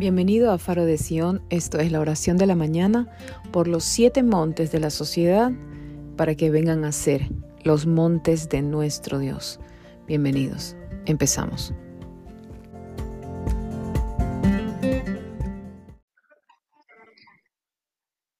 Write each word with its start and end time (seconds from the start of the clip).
Bienvenido 0.00 0.50
a 0.50 0.56
Faro 0.56 0.86
de 0.86 0.96
Sion, 0.96 1.42
esto 1.50 1.78
es 1.78 1.92
la 1.92 2.00
oración 2.00 2.38
de 2.38 2.46
la 2.46 2.54
mañana 2.54 3.06
por 3.52 3.68
los 3.68 3.84
siete 3.84 4.22
montes 4.22 4.72
de 4.72 4.80
la 4.80 4.88
sociedad 4.88 5.52
para 6.16 6.34
que 6.36 6.50
vengan 6.50 6.86
a 6.86 6.90
ser 6.90 7.28
los 7.64 7.86
montes 7.86 8.48
de 8.48 8.62
nuestro 8.62 9.18
Dios. 9.18 9.60
Bienvenidos, 10.06 10.74
empezamos. 11.04 11.74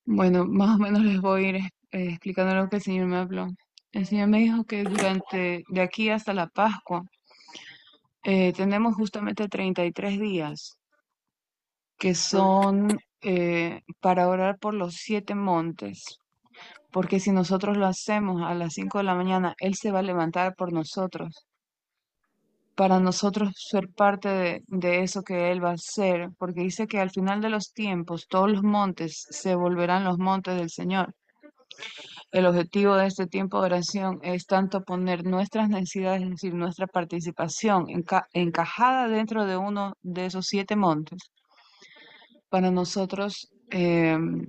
Bueno, 0.07 0.47
más 0.47 0.77
o 0.77 0.79
menos 0.79 1.03
les 1.03 1.21
voy 1.21 1.45
a 1.45 1.49
ir 1.51 1.57
eh, 1.57 1.71
explicando 1.91 2.55
lo 2.55 2.71
que 2.71 2.77
el 2.77 2.83
Señor 2.83 3.07
me 3.07 3.19
habló. 3.19 3.49
El 3.93 4.07
Señor 4.07 4.29
me 4.29 4.39
dijo 4.39 4.65
que 4.65 4.83
durante 4.83 5.65
de 5.69 5.81
aquí 5.83 6.09
hasta 6.09 6.33
la 6.33 6.47
Pascua 6.47 7.03
eh, 8.25 8.55
tenemos 8.55 8.95
justamente 8.95 9.47
33 9.47 10.19
días 10.19 10.80
que 12.01 12.15
son 12.15 12.99
eh, 13.21 13.83
para 14.01 14.29
orar 14.29 14.59
por 14.59 14.73
los 14.75 14.95
siete 14.95 15.35
montes, 15.35 16.19
porque 16.91 17.21
si 17.21 17.31
nosotros 17.31 17.77
lo 17.77 17.87
hacemos 17.87 18.43
a 18.43 18.55
las 18.55 18.73
5 18.75 18.99
de 18.99 19.05
la 19.05 19.15
mañana, 19.15 19.55
Él 19.59 19.75
se 19.75 19.93
va 19.93 19.99
a 20.01 20.03
levantar 20.03 20.55
por 20.57 20.73
nosotros, 20.73 21.47
para 22.75 23.01
nosotros 23.01 23.53
ser 23.55 23.91
parte 23.91 24.29
de, 24.31 24.63
de 24.67 25.03
eso 25.03 25.23
que 25.23 25.53
Él 25.53 25.63
va 25.63 25.71
a 25.73 25.75
hacer, 25.75 26.31
porque 26.39 26.63
dice 26.63 26.87
que 26.87 27.01
al 27.01 27.11
final 27.11 27.43
de 27.43 27.51
los 27.51 27.73
tiempos 27.73 28.27
todos 28.29 28.51
los 28.51 28.63
montes 28.63 29.27
se 29.29 29.55
volverán 29.55 30.05
los 30.05 30.19
montes 30.19 30.57
del 30.57 30.71
Señor. 30.71 31.15
El 32.33 32.47
objetivo 32.47 32.97
de 32.97 33.09
este 33.09 33.27
tiempo 33.27 33.61
de 33.61 33.67
oración 33.67 34.21
es 34.23 34.47
tanto 34.47 34.85
poner 34.85 35.27
nuestras 35.27 35.69
necesidades, 35.69 36.23
es 36.23 36.31
decir, 36.31 36.55
nuestra 36.55 36.87
participación 36.87 37.87
encajada 38.33 39.09
dentro 39.09 39.45
de 39.45 39.59
uno 39.59 39.93
de 40.01 40.27
esos 40.27 40.47
siete 40.47 40.77
montes, 40.77 41.31
para 42.51 42.71
nosotros 42.71 43.49
em, 43.71 44.47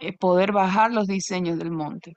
eh, 0.00 0.16
poder 0.18 0.52
bajar 0.52 0.92
los 0.92 1.06
diseños 1.06 1.58
del 1.58 1.70
monte, 1.70 2.14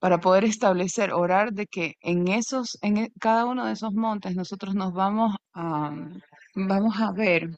para 0.00 0.18
poder 0.20 0.44
establecer, 0.44 1.12
orar 1.12 1.52
de 1.52 1.66
que 1.66 1.94
en 2.00 2.28
esos, 2.28 2.78
en 2.82 2.96
e, 2.98 3.12
cada 3.20 3.44
uno 3.46 3.66
de 3.66 3.72
esos 3.72 3.92
montes 3.94 4.34
nosotros 4.36 4.74
nos 4.74 4.92
vamos 4.92 5.36
a, 5.54 5.92
vamos 6.54 7.00
a 7.00 7.12
ver 7.12 7.50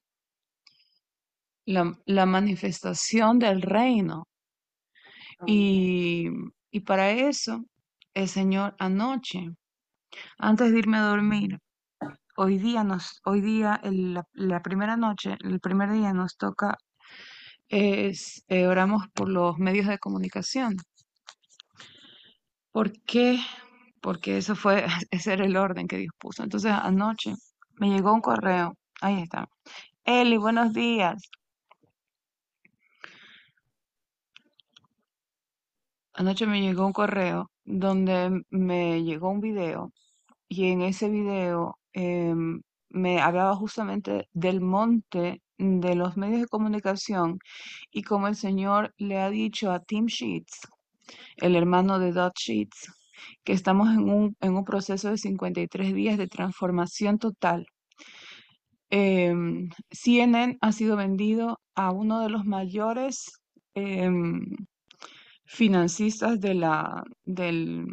la, 1.66 1.94
la 2.06 2.26
manifestación 2.26 3.38
del 3.38 3.62
reino. 3.62 4.26
Y, 5.46 6.28
y 6.70 6.80
para 6.80 7.10
eso, 7.12 7.64
el 8.14 8.28
Señor 8.28 8.74
anoche, 8.78 9.48
antes 10.38 10.72
de 10.72 10.78
irme 10.78 10.98
a 10.98 11.02
dormir, 11.02 11.58
hoy 12.40 12.58
día 12.58 12.84
nos, 12.84 13.20
hoy 13.24 13.42
día, 13.42 13.80
la, 14.32 14.62
primera 14.62 14.96
noche, 14.96 15.36
el 15.44 15.60
primer 15.60 15.92
día 15.92 16.14
nos 16.14 16.38
toca 16.38 16.78
es, 17.68 18.44
eh, 18.48 18.66
oramos 18.66 19.08
por 19.14 19.28
los 19.28 19.58
medios 19.58 19.86
de 19.86 19.98
comunicación. 19.98 20.76
¿Por 22.72 22.92
qué? 23.02 23.38
Porque 24.00 24.38
eso 24.38 24.56
fue, 24.56 24.86
ese 25.10 25.34
era 25.34 25.44
el 25.44 25.56
orden 25.56 25.86
que 25.86 25.98
Dios 25.98 26.12
puso. 26.18 26.42
Entonces 26.42 26.72
anoche 26.72 27.34
me 27.78 27.90
llegó 27.90 28.12
un 28.14 28.22
correo, 28.22 28.74
ahí 29.02 29.22
está. 29.22 29.46
Eli, 30.04 30.38
buenos 30.38 30.72
días. 30.72 31.22
Anoche 36.14 36.46
me 36.46 36.60
llegó 36.62 36.86
un 36.86 36.92
correo 36.92 37.50
donde 37.64 38.42
me 38.50 39.02
llegó 39.04 39.30
un 39.30 39.40
video 39.40 39.92
y 40.48 40.70
en 40.72 40.82
ese 40.82 41.08
video 41.08 41.79
em, 41.92 42.60
me 42.90 43.20
hablaba 43.20 43.54
justamente 43.56 44.28
del 44.32 44.60
monte 44.60 45.42
de 45.58 45.94
los 45.94 46.16
medios 46.16 46.40
de 46.40 46.48
comunicación 46.48 47.38
y 47.90 48.02
como 48.02 48.28
el 48.28 48.36
Señor 48.36 48.94
le 48.98 49.18
ha 49.18 49.30
dicho 49.30 49.70
a 49.70 49.80
Tim 49.80 50.06
Sheets, 50.06 50.60
el 51.36 51.56
hermano 51.56 51.98
de 51.98 52.12
Dot 52.12 52.34
Sheets, 52.36 52.92
que 53.44 53.52
estamos 53.52 53.90
en 53.90 54.08
un, 54.10 54.36
en 54.40 54.56
un 54.56 54.64
proceso 54.64 55.10
de 55.10 55.18
53 55.18 55.94
días 55.94 56.18
de 56.18 56.28
transformación 56.28 57.18
total. 57.18 57.66
Em, 58.90 59.68
CNN 59.90 60.58
ha 60.60 60.72
sido 60.72 60.96
vendido 60.96 61.60
a 61.74 61.92
uno 61.92 62.20
de 62.22 62.30
los 62.30 62.44
mayores 62.44 63.40
em, 63.74 64.40
financistas 65.44 66.40
de, 66.40 66.54
la, 66.54 67.04
del, 67.24 67.86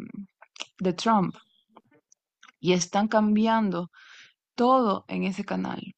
de 0.80 0.92
Trump 0.94 1.34
y 2.60 2.72
están 2.72 3.08
cambiando 3.08 3.90
todo 4.54 5.04
en 5.08 5.24
ese 5.24 5.44
canal. 5.44 5.94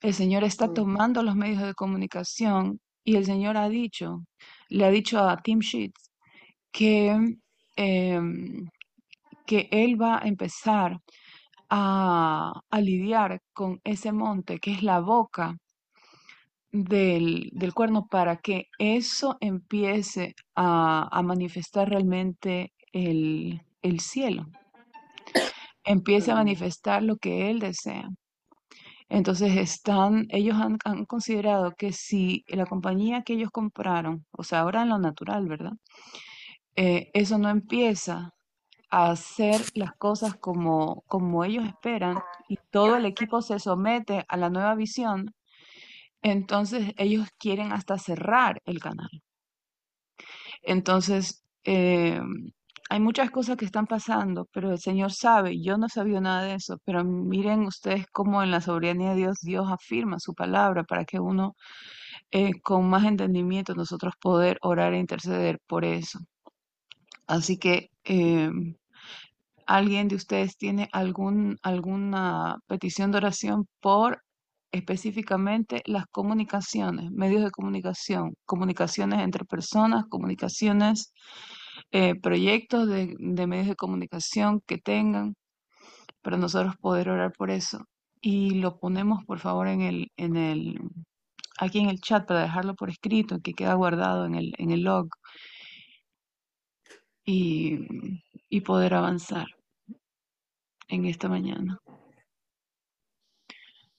El 0.00 0.14
Señor 0.14 0.44
está 0.44 0.72
tomando 0.72 1.22
los 1.22 1.36
medios 1.36 1.62
de 1.62 1.74
comunicación 1.74 2.80
y 3.04 3.16
el 3.16 3.26
Señor 3.26 3.56
ha 3.56 3.68
dicho, 3.68 4.24
le 4.68 4.84
ha 4.84 4.90
dicho 4.90 5.18
a 5.20 5.36
Tim 5.42 5.58
Sheets 5.60 6.10
que, 6.72 7.36
em, 7.76 8.68
que 9.46 9.68
Él 9.70 10.00
va 10.00 10.18
a 10.18 10.28
empezar 10.28 10.98
a, 11.70 12.52
a, 12.70 12.80
lidiar 12.80 13.40
con 13.52 13.80
ese 13.84 14.12
monte 14.12 14.58
que 14.60 14.72
es 14.72 14.82
la 14.82 15.00
boca 15.00 15.56
del, 16.72 17.50
del 17.52 17.74
cuerno 17.74 18.06
para 18.06 18.36
que 18.36 18.68
eso 18.78 19.36
empiece 19.40 20.34
a, 20.54 21.08
a 21.10 21.22
manifestar 21.22 21.88
realmente 21.88 22.72
el, 22.92 23.60
el 23.82 24.00
cielo 24.00 24.46
empiece 25.84 26.32
a 26.32 26.36
manifestar 26.36 27.02
lo 27.02 27.16
que 27.16 27.50
Él 27.50 27.60
desea. 27.60 28.08
Entonces 29.08 29.56
están, 29.56 30.26
ellos 30.30 30.56
han, 30.58 31.04
considerado 31.06 31.72
que 31.76 31.92
si 31.92 32.44
la 32.48 32.66
compañía 32.66 33.22
que 33.22 33.34
ellos 33.34 33.50
compraron, 33.50 34.26
o 34.32 34.42
sea, 34.44 34.60
ahora 34.60 34.82
en 34.82 34.88
lo 34.88 34.98
natural, 34.98 35.46
¿verdad? 35.46 35.72
Eh, 36.76 37.10
eso 37.14 37.38
no 37.38 37.50
empieza 37.50 38.30
a 38.90 39.10
hacer 39.10 39.60
las 39.74 39.92
cosas 39.98 40.34
como, 40.36 41.02
como 41.06 41.44
ellos 41.44 41.66
esperan 41.66 42.18
y 42.48 42.56
todo 42.70 42.96
el 42.96 43.06
equipo 43.06 43.42
se 43.42 43.58
somete 43.58 44.24
a 44.28 44.36
la 44.36 44.50
nueva 44.50 44.74
visión, 44.74 45.34
entonces 46.22 46.92
ellos 46.96 47.28
quieren 47.38 47.72
hasta 47.72 47.98
cerrar 47.98 48.60
el 48.64 48.80
canal. 48.80 49.10
Entonces, 50.62 51.44
eh, 51.64 52.20
hay 52.90 53.00
muchas 53.00 53.30
cosas 53.30 53.56
que 53.56 53.64
están 53.64 53.86
pasando, 53.86 54.46
pero 54.52 54.70
el 54.70 54.78
Señor 54.78 55.12
sabe, 55.12 55.60
yo 55.60 55.78
no 55.78 55.88
sabía 55.88 56.20
nada 56.20 56.44
de 56.44 56.54
eso, 56.54 56.78
pero 56.84 57.04
miren 57.04 57.66
ustedes 57.66 58.06
cómo 58.12 58.42
en 58.42 58.50
la 58.50 58.60
soberanía 58.60 59.10
de 59.10 59.16
Dios, 59.16 59.38
Dios 59.40 59.66
afirma 59.70 60.20
su 60.20 60.34
palabra 60.34 60.84
para 60.84 61.04
que 61.04 61.18
uno 61.18 61.56
eh, 62.30 62.60
con 62.62 62.88
más 62.88 63.04
entendimiento 63.04 63.74
nosotros 63.74 64.14
poder 64.20 64.58
orar 64.62 64.94
e 64.94 64.98
interceder 64.98 65.60
por 65.66 65.84
eso. 65.84 66.20
Así 67.26 67.58
que 67.58 67.90
em, 68.04 68.76
alguien 69.66 70.08
de 70.08 70.16
ustedes 70.16 70.56
tiene 70.56 70.88
algún, 70.92 71.58
alguna 71.62 72.58
petición 72.66 73.10
de 73.12 73.18
oración 73.18 73.66
por 73.80 74.22
específicamente 74.72 75.82
las 75.86 76.06
comunicaciones, 76.08 77.10
medios 77.12 77.44
de 77.44 77.50
comunicación, 77.50 78.34
comunicaciones 78.44 79.20
entre 79.20 79.44
personas, 79.44 80.04
comunicaciones 80.08 81.12
eh, 81.94 82.16
proyectos 82.16 82.88
de, 82.88 83.14
medios 83.46 83.68
de 83.68 83.76
comunicación 83.76 84.60
que 84.66 84.78
tengan 84.78 85.36
para 86.22 86.36
nosotros 86.36 86.76
poder 86.76 87.08
orar 87.08 87.32
por 87.32 87.52
eso. 87.52 87.86
Y 88.20 88.56
lo 88.56 88.80
ponemos, 88.80 89.24
por 89.24 89.38
favor, 89.38 89.68
en 89.68 89.80
el, 89.80 90.10
en 90.16 90.36
el, 90.36 90.80
aquí 91.60 91.78
en 91.78 91.88
el 91.88 92.00
chat 92.00 92.26
para 92.26 92.42
dejarlo 92.42 92.74
por 92.74 92.90
escrito, 92.90 93.38
que 93.40 93.54
queda 93.54 93.74
guardado 93.74 94.26
en 94.26 94.34
el, 94.34 94.54
en 94.58 94.72
el 94.72 94.82
log 94.82 95.08
y, 97.24 97.78
y 98.48 98.60
poder 98.62 98.94
avanzar 98.94 99.46
en 100.88 101.04
esta 101.04 101.28
mañana. 101.28 101.78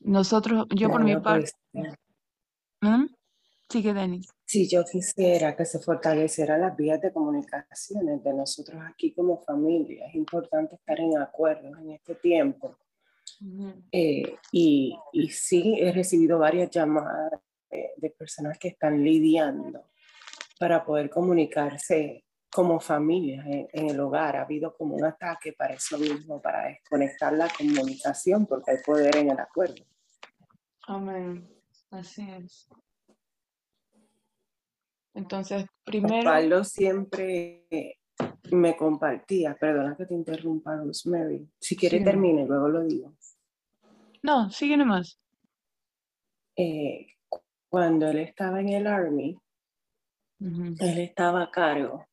Nosotros, 0.01 0.65
yo 0.75 0.89
por 0.89 1.01
mi 1.01 1.15
parte... 1.15 1.49
Pues, 1.71 1.93
¿Mm? 2.81 3.05
Sigue, 3.75 3.93
Denis. 3.93 4.33
Si 4.45 4.69
yo 4.69 4.85
quisiera 4.85 5.53
que 5.53 5.65
se 5.65 5.79
fortalecieran 5.79 6.61
las 6.61 6.77
vías 6.77 7.01
de 7.01 7.11
comunicaciones 7.11 8.23
de 8.23 8.33
nosotros 8.33 8.81
aquí 8.89 9.13
como 9.13 9.43
familia. 9.43 10.07
Es 10.07 10.15
importante 10.15 10.75
estar 10.75 10.97
en 10.97 11.17
acuerdo 11.17 11.77
en 11.79 11.91
este 11.91 12.15
tiempo. 12.15 12.77
Eh, 13.91 14.37
y, 14.53 14.97
y, 15.11 15.27
sí, 15.27 15.77
he 15.77 15.91
recibido 15.91 16.39
varias 16.39 16.69
llamadas 16.69 17.31
de, 17.69 18.09
personas 18.11 18.57
que 18.57 18.69
están 18.69 19.03
lidiando 19.03 19.89
para 20.57 20.85
poder 20.85 21.09
comunicarse 21.09 22.23
como 22.49 22.79
familia 22.79 23.43
en, 23.45 23.67
en, 23.73 23.89
el 23.89 23.99
hogar. 23.99 24.37
Ha 24.37 24.43
habido 24.43 24.73
como 24.73 24.95
un 24.95 25.03
ataque 25.03 25.51
para 25.51 25.73
eso 25.73 25.97
mismo, 25.97 26.41
para 26.41 26.69
desconectar 26.69 27.33
la 27.33 27.49
comunicación, 27.49 28.45
porque 28.45 28.71
hay 28.71 28.77
poder 28.85 29.17
en 29.17 29.31
el 29.31 29.39
acuerdo. 29.41 29.83
Amén. 30.87 31.45
Así 31.91 32.25
es. 32.31 32.69
Entonces, 35.15 35.65
primero... 35.83 36.23
Pablo 36.23 36.63
siempre 36.63 37.65
me 38.51 38.77
compartía, 38.77 39.55
perdona 39.59 39.95
que 39.97 40.05
te 40.05 40.13
interrumpa, 40.13 40.75
Rosemary. 40.75 41.49
Si 41.59 41.75
quiere 41.75 42.01
termine, 42.01 42.45
luego 42.45 42.67
lo 42.67 42.83
digo. 42.83 43.15
No, 44.21 44.49
sigue 44.51 44.77
nomás. 44.77 45.19
eh, 46.55 47.07
cuando 47.69 48.07
él 48.07 48.19
estaba 48.19 48.61
en 48.61 48.69
el 48.69 48.87
Army, 48.87 49.37
él 50.39 50.99
estaba 50.99 51.43
a 51.43 51.51
cargo 51.51 52.05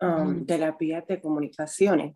um, 0.00 0.44
de 0.44 0.58
la 0.58 0.72
vía 0.72 1.04
de 1.06 1.20
comunicaciones 1.20 2.12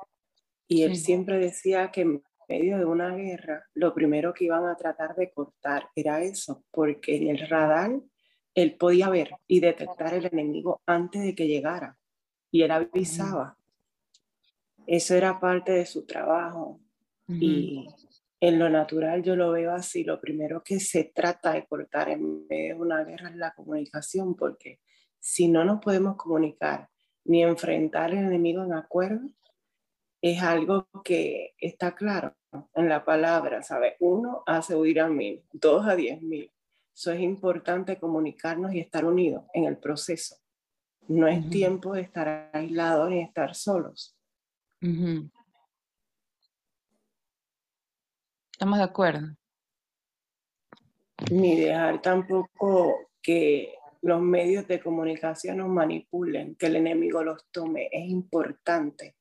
y 0.67 0.83
él 0.83 0.97
siempre 0.97 1.39
decía 1.39 1.91
que 1.91 2.03
en 2.03 2.23
medio 2.49 2.79
de 2.79 2.85
una 2.85 3.15
guerra 3.15 3.65
lo 3.75 3.95
primero 3.95 4.35
que 4.35 4.45
iban 4.45 4.67
a 4.67 4.77
tratar 4.77 5.15
de 5.15 5.31
cortar 5.31 5.89
era 5.95 6.23
eso, 6.23 6.65
porque 6.71 7.17
en 7.17 7.29
el 7.29 7.49
radar 7.49 8.01
él 8.55 8.77
podía 8.77 9.09
ver 9.09 9.37
y 9.47 9.61
detectar 9.61 10.15
el 10.15 10.27
enemigo 10.27 10.83
antes 10.87 11.23
de 11.23 11.35
que 11.35 11.47
llegara 11.47 11.97
y 12.51 12.63
él 12.63 12.71
avisaba. 12.71 13.57
Eso 14.87 15.15
era 15.15 15.41
parte 15.41 15.73
de 15.73 15.87
su 15.87 16.05
trabajo 16.05 16.81
y 17.29 17.87
en 18.41 18.59
lo 18.59 18.69
natural 18.69 19.23
yo 19.23 19.37
lo 19.37 19.53
veo 19.53 19.73
así. 19.73 20.05
Lo 20.05 20.21
primero 20.21 20.63
que 20.63 20.81
se 20.81 21.05
trata 21.05 21.53
de 21.53 21.65
cortar 21.67 22.11
en 22.11 22.47
medio 22.47 22.75
de 22.75 22.81
una 22.81 23.05
guerra 23.05 23.31
es 23.31 23.37
la 23.37 23.53
comunicación, 23.55 24.35
porque 24.35 24.81
si 25.19 25.49
no 25.49 25.65
nos 25.65 25.81
podemos 25.81 26.17
comunicar 26.17 26.89
ni 27.25 27.43
enfrentar 27.43 28.11
al 28.11 28.19
enemigo 28.19 28.65
en 28.65 28.75
acuerdo, 28.75 29.29
es 30.21 30.43
algo 30.43 30.89
que 31.05 31.55
está 31.59 31.95
claro 31.95 32.37
en 32.75 32.89
la 32.89 33.05
palabra, 33.05 33.63
¿sabe? 33.63 33.97
Uno 34.01 34.43
hace 34.47 34.75
huir 34.77 35.01
a 35.01 35.09
mil, 35.09 35.43
dos 35.53 35.87
a 35.87 35.97
diez 35.97 36.21
mil. 36.21 36.52
Eso 36.95 37.13
es 37.13 37.21
importante 37.21 37.99
comunicarnos 37.99 38.75
y 38.75 38.81
estar 38.81 39.05
unidos 39.05 39.45
en 39.55 39.65
el 39.65 39.79
proceso. 39.79 40.37
No 41.09 41.27
es 41.27 41.49
tiempo 41.51 41.95
de 41.95 42.03
estar 42.03 42.51
aislados 42.53 43.11
ni 43.11 43.23
estar 43.23 43.55
solos. 43.55 44.17
Estamos 48.53 48.79
de 48.79 48.85
acuerdo. 48.85 49.37
Ni 51.31 51.61
dejar 51.61 52.01
tampoco 52.03 53.11
que 53.21 53.75
los 54.03 54.21
medios 54.21 54.67
de 54.69 54.81
comunicación 54.81 55.59
nos 55.59 55.69
manipulen, 55.69 56.57
que 56.57 56.67
el 56.67 56.77
enemigo 56.77 57.23
los 57.23 57.47
tome. 57.51 57.89
Es 57.91 58.09
importante 58.09 59.17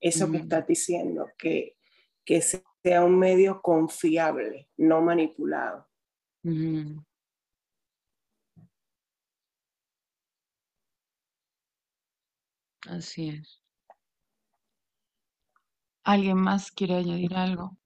eso 0.00 0.30
que 0.30 0.38
estás 0.38 0.66
diciendo, 0.66 1.30
que, 1.38 1.76
que 2.24 2.40
sea 2.40 3.04
un 3.04 3.18
medio 3.18 3.62
confiable, 3.62 4.68
no 4.76 5.00
manipulado. 5.00 5.86
Así 12.88 13.28
es. 13.30 13.60
¿Alguien 16.04 16.36
más 16.38 16.70
quiere 16.70 16.94
añadir 16.94 17.34
algo? 17.34 17.76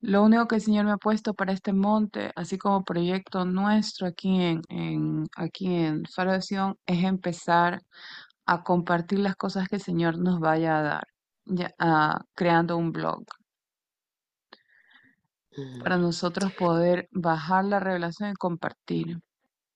Lo 0.00 0.22
único 0.24 0.46
que 0.46 0.56
el 0.56 0.60
Señor 0.62 0.84
me 0.84 0.92
ha 0.92 0.96
puesto 0.98 1.34
para 1.34 1.52
este 1.52 1.72
monte, 1.72 2.30
así 2.36 2.58
como 2.58 2.84
proyecto 2.84 3.44
nuestro 3.44 4.06
aquí 4.06 4.40
en, 4.42 4.62
en 4.68 5.26
aquí 5.36 5.66
en 5.74 6.04
Faración, 6.06 6.76
es 6.86 7.02
empezar 7.04 7.80
a 8.46 8.62
compartir 8.64 9.20
las 9.20 9.36
cosas 9.36 9.68
que 9.68 9.76
el 9.76 9.82
Señor 9.82 10.18
nos 10.18 10.40
vaya 10.40 10.78
a 10.78 10.82
dar, 10.82 11.08
ya, 11.46 11.72
ah, 11.78 12.20
creando 12.34 12.76
un 12.76 12.92
blog 12.92 13.24
para 15.80 15.96
nosotros 15.96 16.52
poder 16.52 17.08
bajar 17.10 17.64
la 17.64 17.80
revelación 17.80 18.30
y 18.30 18.34
compartir, 18.34 19.18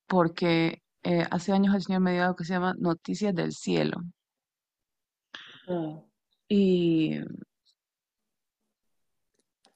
porque 0.06 0.82
eh, 1.02 1.26
hace 1.30 1.52
años 1.52 1.74
el 1.74 1.82
Señor 1.82 2.02
me 2.02 2.12
dio 2.12 2.22
algo 2.22 2.36
que 2.36 2.44
se 2.44 2.54
llama 2.54 2.74
Noticias 2.78 3.34
del 3.34 3.52
Cielo. 3.52 4.02
Y 6.48 7.20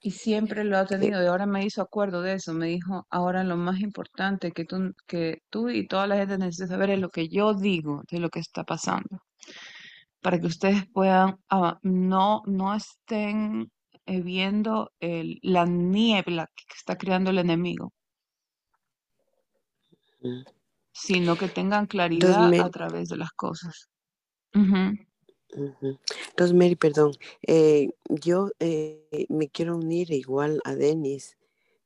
y 0.05 0.11
siempre 0.11 0.63
lo 0.63 0.77
ha 0.77 0.85
tenido, 0.85 1.23
y 1.23 1.25
ahora 1.25 1.47
me 1.47 1.65
hizo 1.65 1.81
acuerdo 1.81 2.21
de 2.21 2.33
eso, 2.33 2.53
me 2.53 2.67
dijo, 2.67 3.07
ahora 3.09 3.43
lo 3.43 3.57
más 3.57 3.79
importante 3.79 4.51
que 4.51 4.63
tú, 4.63 4.93
que 5.07 5.41
tú 5.49 5.69
y 5.69 5.87
toda 5.87 6.05
la 6.05 6.17
gente 6.17 6.37
necesita 6.37 6.67
saber 6.67 6.91
es 6.91 6.99
lo 6.99 7.09
que 7.09 7.27
yo 7.27 7.55
digo 7.55 8.03
de 8.11 8.19
lo 8.19 8.29
que 8.29 8.39
está 8.39 8.63
pasando, 8.63 9.23
para 10.21 10.39
que 10.39 10.45
ustedes 10.45 10.85
puedan, 10.93 11.39
ah, 11.49 11.79
no, 11.81 12.43
no 12.45 12.75
estén 12.75 13.71
viendo 14.05 14.91
el, 14.99 15.39
la 15.41 15.65
niebla 15.65 16.51
que 16.55 16.63
está 16.75 16.97
creando 16.97 17.31
el 17.31 17.39
enemigo, 17.39 17.93
sino 20.91 21.35
que 21.35 21.47
tengan 21.47 21.87
claridad 21.87 22.53
a 22.53 22.69
través 22.69 23.09
de 23.09 23.17
las 23.17 23.31
cosas. 23.31 23.89
Rosemary, 26.37 26.75
perdón, 26.75 27.13
eh, 27.47 27.89
yo 28.09 28.49
eh, 28.59 29.25
me 29.29 29.49
quiero 29.49 29.77
unir 29.77 30.11
igual 30.11 30.61
a 30.65 30.75
Denis 30.75 31.37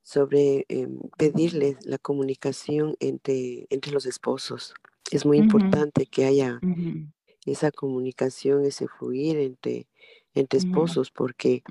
sobre 0.01 0.65
em, 0.69 0.99
pedirle 1.17 1.77
la 1.83 1.97
comunicación 1.99 2.95
entre, 2.99 3.67
entre 3.69 3.91
los 3.91 4.05
esposos. 4.05 4.73
Es 5.11 5.25
muy 5.25 5.37
importante 5.37 6.05
que 6.05 6.25
haya 6.25 6.59
esa 7.45 7.71
comunicación, 7.71 8.65
ese 8.65 8.87
fluir 8.87 9.37
entre, 9.37 9.87
entre 10.41 10.59
esposos, 10.59 11.11
porque 11.11 11.63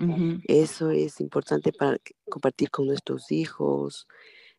eso 0.44 0.91
es 0.91 1.20
importante 1.20 1.73
para 1.73 1.99
compartir 2.29 2.70
con 2.70 2.87
nuestros 2.87 3.31
hijos, 3.32 4.06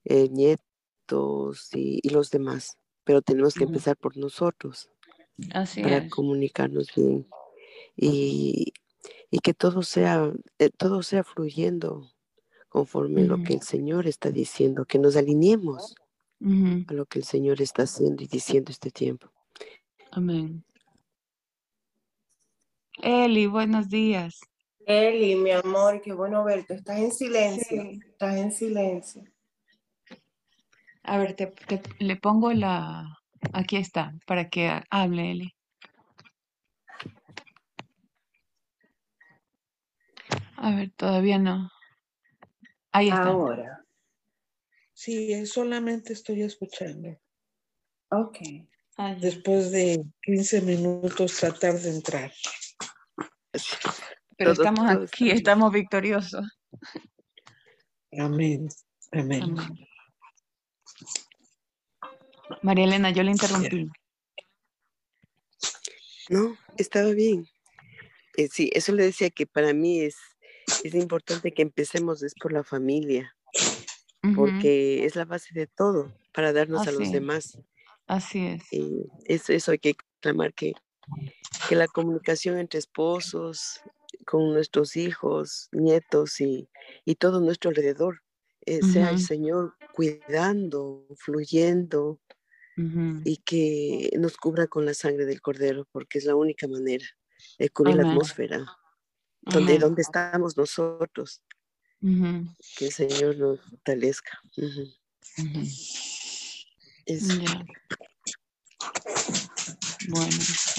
eh, 0.04 0.30
nietos 0.30 1.70
y, 1.74 2.00
y, 2.04 2.10
los 2.10 2.32
demás. 2.32 2.78
Pero 3.04 3.22
tenemos 3.22 3.54
que 3.54 3.64
empezar 3.64 3.98
por 3.98 4.18
nosotros 4.18 4.90
para 5.82 6.10
comunicarnos 6.10 6.88
bien 6.96 7.28
y, 7.96 8.74
que 9.44 9.54
todo 9.54 9.84
sea, 9.84 10.32
eh, 10.58 10.70
todo 10.70 11.04
sea 11.04 11.24
fluyendo 11.24 12.12
conforme 12.68 13.24
lo 13.24 13.42
que 13.44 13.54
el 13.54 13.62
Señor 13.62 14.08
está 14.08 14.32
diciendo, 14.32 14.86
que 14.86 15.00
nos 15.00 15.16
alineemos 15.16 15.96
a 16.42 16.94
lo 16.94 17.06
que 17.06 17.20
el 17.20 17.26
Señor 17.26 17.62
está 17.62 17.84
haciendo 17.84 18.24
y 18.24 18.28
diciendo 18.28 18.72
este 18.72 18.92
tiempo. 18.92 19.32
Amén. 20.12 20.64
Eli, 23.02 23.48
buenos 23.48 23.90
días. 23.90 24.42
Eli, 24.86 25.36
mi 25.36 25.52
amor, 25.52 26.02
qué 26.02 26.12
bueno 26.14 26.44
verte. 26.44 26.74
Estás 26.74 27.00
en 27.00 27.12
silencio. 27.12 27.82
Estás 27.82 28.36
en 28.36 28.52
silencio. 28.52 29.24
A 31.04 31.18
ver, 31.18 31.36
te, 31.36 31.54
le 32.00 32.16
pongo 32.18 32.52
la... 32.52 33.18
Aquí 33.54 33.78
está, 33.78 34.14
para 34.26 34.50
que 34.50 34.82
hable 34.90 35.32
Eli. 35.32 35.56
A 40.58 40.76
ver, 40.76 40.92
todavía 40.98 41.40
no. 41.40 41.72
Ahí 42.92 43.08
está. 43.08 43.24
Ahora. 43.24 43.86
Sí, 44.94 45.46
solamente 45.46 46.12
estoy 46.12 46.42
escuchando. 46.42 47.18
Ok. 48.12 48.40
Después 49.22 49.72
de 49.72 50.04
15 50.24 50.62
minutos 50.62 51.38
tratar 51.40 51.80
de 51.80 51.90
entrar. 51.92 52.34
Pero 54.38 54.52
estamos 54.52 54.90
aquí, 54.90 55.32
estamos 55.32 55.72
victoriosos. 55.72 56.46
Amén. 58.18 58.70
Amén. 59.12 59.56
María 62.62 62.86
Elena, 62.86 63.12
yo 63.12 63.24
le 63.24 63.32
interrumpí. 63.32 63.88
No, 66.30 66.58
estaba 66.78 67.10
bien. 67.12 67.48
Eh, 68.38 68.48
sí, 68.52 68.70
eso 68.74 68.94
le 68.94 69.04
decía 69.04 69.30
que 69.30 69.46
para 69.46 69.74
mí 69.74 70.02
es 70.02 70.16
es 70.84 70.96
importante 70.96 71.54
que 71.54 71.62
empecemos 71.62 72.24
es 72.24 72.34
por 72.36 72.54
la 72.54 72.64
familia, 72.64 73.36
porque 74.36 75.06
es 75.06 75.16
la 75.16 75.26
base 75.26 75.54
de 75.54 75.68
todo 75.68 76.14
para 76.34 76.54
darnos 76.54 76.88
a 76.88 76.92
los 76.92 77.12
demás. 77.12 77.58
Así 78.08 78.46
es. 78.46 78.64
Y 78.72 79.06
eso, 79.26 79.54
eso 79.54 79.72
hay 79.72 79.80
que 79.80 79.96
clamar 80.20 80.54
que, 80.54 80.74
que 81.70 81.76
la 81.76 81.88
comunicación 81.88 82.58
entre 82.58 82.80
esposos, 82.80 83.82
con 84.26 84.52
nuestros 84.54 84.96
hijos, 84.96 85.70
nietos 85.72 86.42
y, 86.42 86.68
y 87.06 87.14
todo 87.14 87.42
nuestro 87.42 87.70
alrededor, 87.70 88.24
eh, 88.66 88.80
sea 88.82 89.12
el 89.12 89.20
Señor 89.20 89.76
cuidando, 89.94 91.06
fluyendo 91.16 92.20
y 92.76 93.38
que 93.46 94.10
nos 94.18 94.36
cubra 94.38 94.66
con 94.66 94.84
la 94.84 94.96
sangre 94.96 95.28
del 95.28 95.42
Cordero, 95.42 95.88
porque 95.92 96.18
es 96.18 96.26
la 96.26 96.34
única 96.34 96.68
manera 96.68 97.06
de 97.60 97.70
cubrir 97.70 97.98
la 97.98 98.10
atmósfera 98.10 98.66
donde, 99.42 99.78
donde 99.78 100.02
estamos 100.02 100.58
nosotros. 100.58 101.44
Que 102.02 102.86
el 102.88 102.92
Señor 102.92 103.38
nos 103.38 103.62
fortalezca. 103.62 104.40
Bueno, 110.12 110.36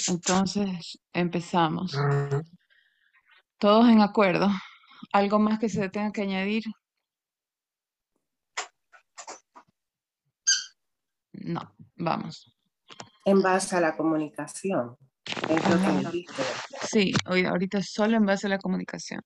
entonces 0.09 0.99
empezamos. 1.13 1.97
Todos 3.59 3.89
en 3.89 4.01
acuerdo. 4.01 4.49
¿Algo 5.13 5.39
más 5.39 5.61
que 5.61 5.69
se 5.69 5.89
tenga 5.89 6.11
que 6.11 6.23
añadir? 6.23 6.65
No, 11.33 11.75
vamos. 11.95 12.53
En 13.25 13.41
base 13.41 13.77
a 13.77 13.81
la 13.81 13.97
comunicación. 13.97 14.97
Es 15.25 15.71
lo 15.71 15.81
que 15.81 16.09
dijiste. 16.09 16.43
Sí, 16.91 17.13
hoy, 17.27 17.45
ahorita 17.45 17.83
solo 17.83 18.17
en 18.17 18.27
base 18.27 18.49
a 18.49 18.51
la 18.51 18.59
comunicación. 18.59 19.21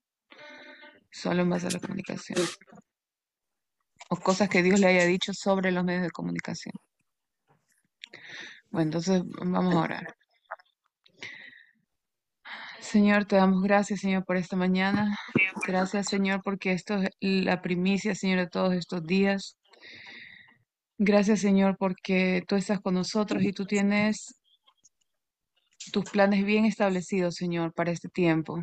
Solo 1.10 1.42
en 1.42 1.48
base 1.48 1.68
a 1.68 1.70
la 1.70 1.80
comunicación. 1.80 2.46
O 4.10 4.16
cosas 4.16 4.50
que 4.50 4.62
Dios 4.62 4.80
le 4.80 4.88
haya 4.88 5.06
dicho 5.06 5.32
sobre 5.32 5.72
los 5.72 5.82
medios 5.82 6.02
de 6.02 6.10
comunicación. 6.10 6.74
Bueno, 8.74 8.88
entonces 8.88 9.22
vamos 9.40 9.72
a 9.72 9.82
orar. 9.82 10.16
Señor, 12.80 13.24
te 13.24 13.36
damos 13.36 13.62
gracias, 13.62 14.00
Señor, 14.00 14.24
por 14.24 14.36
esta 14.36 14.56
mañana. 14.56 15.16
Gracias, 15.64 16.08
Señor, 16.08 16.40
porque 16.42 16.72
esto 16.72 16.96
es 16.96 17.10
la 17.20 17.62
primicia, 17.62 18.16
Señor, 18.16 18.40
de 18.40 18.48
todos 18.48 18.74
estos 18.74 19.06
días. 19.06 19.56
Gracias, 20.98 21.38
Señor, 21.38 21.76
porque 21.78 22.42
tú 22.48 22.56
estás 22.56 22.80
con 22.80 22.94
nosotros 22.94 23.44
y 23.44 23.52
tú 23.52 23.64
tienes 23.64 24.40
tus 25.92 26.10
planes 26.10 26.44
bien 26.44 26.64
establecidos, 26.64 27.36
Señor, 27.36 27.72
para 27.74 27.92
este 27.92 28.08
tiempo. 28.08 28.58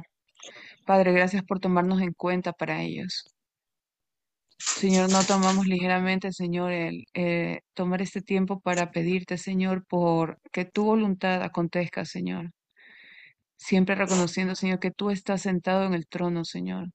Padre, 0.86 1.13
gracias 1.13 1.44
por 1.44 1.62
tomarnos 1.62 2.01
en 2.01 2.12
cuenta 2.12 2.51
para 2.51 2.82
ellos. 2.82 3.31
Señor, 4.63 5.12
no 5.12 5.24
tomamos 5.24 5.65
ligeramente, 5.65 6.32
Señor, 6.32 6.72
el 6.72 7.06
eh, 7.13 7.62
tomar 7.74 8.01
este 8.01 8.22
tiempo 8.22 8.60
para 8.60 8.91
pedirte, 8.91 9.38
Señor, 9.38 9.86
por 9.86 10.39
que 10.51 10.65
tu 10.65 10.84
voluntad 10.86 11.41
acontezca, 11.41 12.06
Señor. 12.06 12.51
Siempre 13.58 13.96
reconociendo, 13.96 14.56
Señor, 14.56 14.80
que 14.80 14.91
tú 14.91 15.10
estás 15.10 15.41
sentado 15.41 15.86
en 15.86 15.94
el 15.94 16.08
trono, 16.08 16.46
Señor, 16.46 16.89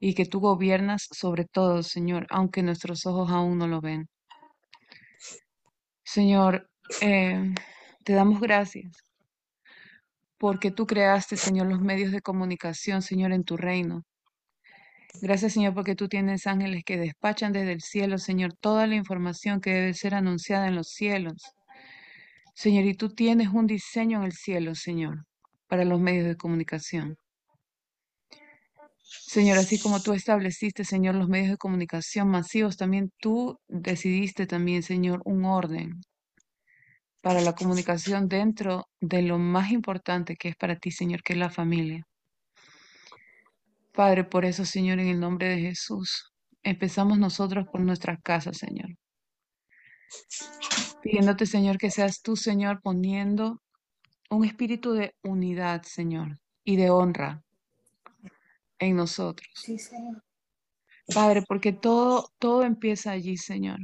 y 0.00 0.14
que 0.14 0.26
tú 0.26 0.40
gobiernas 0.40 1.08
sobre 1.10 1.44
todo, 1.46 1.82
Señor, 1.82 2.26
aunque 2.30 2.62
nuestros 2.62 3.06
ojos 3.06 3.30
aún 3.30 3.58
no 3.58 3.66
lo 3.68 3.80
ven. 3.80 4.08
Señor, 6.04 6.70
eh, 7.00 7.54
te 8.04 8.12
damos 8.12 8.40
gracias 8.40 8.92
porque 10.38 10.70
tú 10.70 10.86
creaste, 10.86 11.36
Señor, 11.36 11.68
los 11.68 11.80
medios 11.80 12.12
de 12.12 12.20
comunicación, 12.20 13.02
Señor, 13.02 13.32
en 13.32 13.44
tu 13.44 13.56
reino. 13.56 14.04
Gracias, 15.20 15.52
Señor, 15.54 15.74
porque 15.74 15.94
tú 15.94 16.08
tienes 16.08 16.46
ángeles 16.46 16.82
que 16.84 16.98
despachan 16.98 17.52
desde 17.52 17.72
el 17.72 17.80
cielo, 17.80 18.18
Señor, 18.18 18.52
toda 18.60 18.86
la 18.86 18.96
información 18.96 19.60
que 19.60 19.70
debe 19.70 19.94
ser 19.94 20.14
anunciada 20.14 20.68
en 20.68 20.74
los 20.74 20.88
cielos. 20.88 21.54
Señor, 22.54 22.84
y 22.84 22.94
tú 22.94 23.10
tienes 23.14 23.48
un 23.48 23.66
diseño 23.66 24.18
en 24.18 24.24
el 24.24 24.32
cielo, 24.32 24.74
Señor, 24.74 25.24
para 25.66 25.84
los 25.84 26.00
medios 26.00 26.26
de 26.26 26.36
comunicación. 26.36 27.16
Señor, 29.04 29.58
así 29.58 29.78
como 29.78 30.00
tú 30.02 30.12
estableciste, 30.12 30.84
Señor, 30.84 31.14
los 31.14 31.28
medios 31.28 31.50
de 31.50 31.56
comunicación 31.56 32.28
masivos, 32.28 32.76
también 32.76 33.12
tú 33.18 33.58
decidiste 33.68 34.46
también, 34.46 34.82
Señor, 34.82 35.22
un 35.24 35.44
orden 35.44 36.00
para 37.20 37.40
la 37.40 37.54
comunicación 37.54 38.28
dentro 38.28 38.86
de 39.00 39.22
lo 39.22 39.38
más 39.38 39.70
importante 39.70 40.36
que 40.36 40.48
es 40.50 40.56
para 40.56 40.76
ti, 40.76 40.90
Señor, 40.90 41.22
que 41.22 41.32
es 41.32 41.38
la 41.38 41.50
familia. 41.50 42.06
Padre, 43.94 44.24
por 44.24 44.44
eso, 44.44 44.64
Señor, 44.64 44.98
en 44.98 45.06
el 45.06 45.20
nombre 45.20 45.48
de 45.48 45.60
Jesús, 45.60 46.32
empezamos 46.64 47.16
nosotros 47.16 47.68
por 47.70 47.80
nuestra 47.80 48.16
casa, 48.16 48.52
Señor. 48.52 48.90
Pidiéndote, 51.00 51.46
Señor, 51.46 51.78
que 51.78 51.92
seas 51.92 52.20
tú, 52.20 52.34
Señor, 52.34 52.80
poniendo 52.82 53.62
un 54.30 54.44
espíritu 54.44 54.94
de 54.94 55.14
unidad, 55.22 55.82
Señor, 55.82 56.40
y 56.64 56.74
de 56.74 56.90
honra 56.90 57.44
en 58.80 58.96
nosotros. 58.96 59.48
Sí, 59.54 59.78
Señor. 59.78 60.24
Padre, 61.14 61.42
porque 61.46 61.72
todo, 61.72 62.32
todo 62.40 62.64
empieza 62.64 63.12
allí, 63.12 63.36
Señor. 63.36 63.78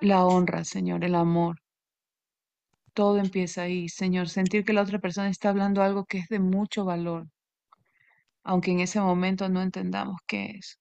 La 0.00 0.24
honra, 0.24 0.64
Señor, 0.64 1.02
el 1.02 1.16
amor. 1.16 1.60
Todo 2.94 3.18
empieza 3.18 3.62
ahí, 3.62 3.88
Señor. 3.88 4.28
Sentir 4.28 4.64
que 4.64 4.72
la 4.72 4.82
otra 4.82 5.00
persona 5.00 5.28
está 5.28 5.48
hablando 5.48 5.82
algo 5.82 6.04
que 6.04 6.18
es 6.18 6.28
de 6.28 6.38
mucho 6.38 6.84
valor, 6.84 7.26
aunque 8.48 8.70
en 8.70 8.80
ese 8.80 8.98
momento 8.98 9.50
no 9.50 9.60
entendamos 9.60 10.16
qué 10.26 10.52
es. 10.58 10.78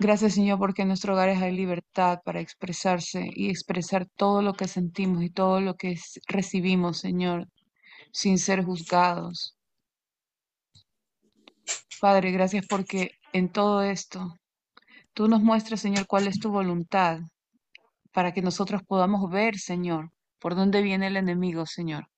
Gracias, 0.00 0.34
Señor, 0.34 0.58
porque 0.58 0.82
en 0.82 0.88
nuestro 0.88 1.12
hogar 1.12 1.28
hay 1.28 1.52
libertad 1.56 2.18
para 2.24 2.40
expresarse 2.40 3.30
y 3.32 3.48
expresar 3.48 4.06
todo 4.16 4.42
lo 4.42 4.54
que 4.54 4.66
sentimos 4.66 5.22
y 5.22 5.30
todo 5.30 5.60
lo 5.60 5.76
que 5.76 5.94
recibimos, 6.26 6.98
Señor, 6.98 7.46
sin 8.10 8.38
ser 8.38 8.64
juzgados. 8.64 9.56
Padre, 12.00 12.32
gracias 12.32 12.66
porque 12.68 13.12
en 13.32 13.48
todo 13.48 13.82
esto 13.82 14.34
tú 15.14 15.28
nos 15.28 15.42
muestras, 15.42 15.80
Señor, 15.80 16.08
cuál 16.08 16.26
es 16.26 16.40
tu 16.40 16.50
voluntad 16.50 17.20
para 18.12 18.32
que 18.32 18.42
nosotros 18.42 18.82
podamos 18.82 19.30
ver, 19.30 19.58
Señor, 19.58 20.10
por 20.40 20.56
dónde 20.56 20.82
viene 20.82 21.06
el 21.06 21.16
enemigo, 21.16 21.66
Señor, 21.66 22.08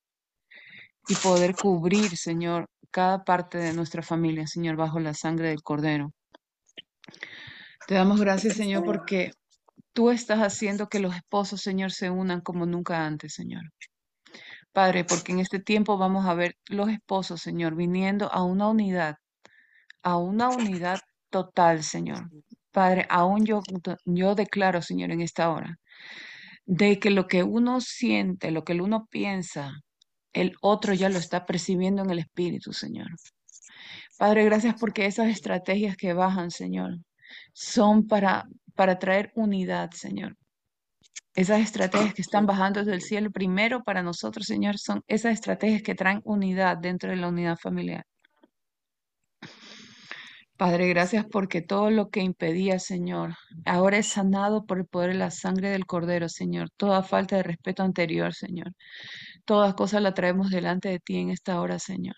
y 1.08 1.14
poder 1.16 1.54
cubrir, 1.54 2.16
Señor, 2.16 2.70
cada 2.90 3.24
parte 3.24 3.58
de 3.58 3.72
nuestra 3.72 4.02
familia, 4.02 4.46
Señor, 4.46 4.76
bajo 4.76 5.00
la 5.00 5.14
sangre 5.14 5.48
del 5.48 5.62
Cordero. 5.62 6.12
Te 7.86 7.94
damos 7.94 8.20
gracias, 8.20 8.56
Señor, 8.56 8.84
porque 8.84 9.32
tú 9.92 10.10
estás 10.10 10.40
haciendo 10.40 10.88
que 10.88 11.00
los 11.00 11.16
esposos, 11.16 11.62
Señor, 11.62 11.90
se 11.90 12.10
unan 12.10 12.40
como 12.40 12.66
nunca 12.66 13.04
antes, 13.06 13.34
Señor. 13.34 13.62
Padre, 14.72 15.04
porque 15.04 15.32
en 15.32 15.40
este 15.40 15.58
tiempo 15.58 15.98
vamos 15.98 16.26
a 16.26 16.34
ver 16.34 16.56
los 16.68 16.88
esposos, 16.88 17.40
Señor, 17.40 17.74
viniendo 17.74 18.30
a 18.32 18.44
una 18.44 18.68
unidad, 18.68 19.16
a 20.02 20.16
una 20.18 20.50
unidad 20.50 21.00
total, 21.30 21.82
Señor. 21.82 22.28
Padre, 22.70 23.06
aún 23.08 23.44
yo, 23.44 23.60
yo 24.04 24.34
declaro, 24.34 24.82
Señor, 24.82 25.10
en 25.10 25.22
esta 25.22 25.50
hora, 25.50 25.78
de 26.66 26.98
que 27.00 27.10
lo 27.10 27.26
que 27.26 27.42
uno 27.42 27.80
siente, 27.80 28.50
lo 28.50 28.62
que 28.62 28.74
uno 28.74 29.06
piensa, 29.10 29.72
el 30.32 30.54
otro 30.60 30.94
ya 30.94 31.08
lo 31.08 31.18
está 31.18 31.46
percibiendo 31.46 32.02
en 32.02 32.10
el 32.10 32.18
Espíritu, 32.20 32.72
Señor. 32.72 33.08
Padre, 34.18 34.44
gracias 34.44 34.74
porque 34.78 35.06
esas 35.06 35.28
estrategias 35.28 35.96
que 35.96 36.12
bajan, 36.12 36.50
Señor, 36.50 36.98
son 37.52 38.06
para, 38.06 38.46
para 38.74 38.98
traer 38.98 39.32
unidad, 39.34 39.90
Señor. 39.92 40.36
Esas 41.34 41.60
estrategias 41.60 42.14
que 42.14 42.22
están 42.22 42.46
bajando 42.46 42.80
desde 42.80 42.94
el 42.94 43.02
cielo 43.02 43.30
primero 43.30 43.84
para 43.84 44.02
nosotros, 44.02 44.46
Señor, 44.46 44.78
son 44.78 45.02
esas 45.06 45.34
estrategias 45.34 45.82
que 45.82 45.94
traen 45.94 46.20
unidad 46.24 46.78
dentro 46.78 47.10
de 47.10 47.16
la 47.16 47.28
unidad 47.28 47.56
familiar. 47.56 48.04
Padre, 50.58 50.88
gracias 50.88 51.24
porque 51.30 51.62
todo 51.62 51.92
lo 51.92 52.10
que 52.10 52.20
impedía, 52.20 52.80
Señor, 52.80 53.36
ahora 53.64 53.98
es 53.98 54.08
sanado 54.08 54.66
por 54.66 54.78
el 54.78 54.86
poder 54.86 55.10
de 55.12 55.18
la 55.18 55.30
sangre 55.30 55.70
del 55.70 55.86
Cordero, 55.86 56.28
Señor. 56.28 56.70
Toda 56.76 57.04
falta 57.04 57.36
de 57.36 57.44
respeto 57.44 57.84
anterior, 57.84 58.34
Señor. 58.34 58.72
Todas 59.48 59.74
cosas 59.74 60.02
la 60.02 60.12
traemos 60.12 60.50
delante 60.50 60.90
de 60.90 61.00
ti 61.00 61.16
en 61.16 61.30
esta 61.30 61.60
hora, 61.60 61.78
Señor. 61.78 62.16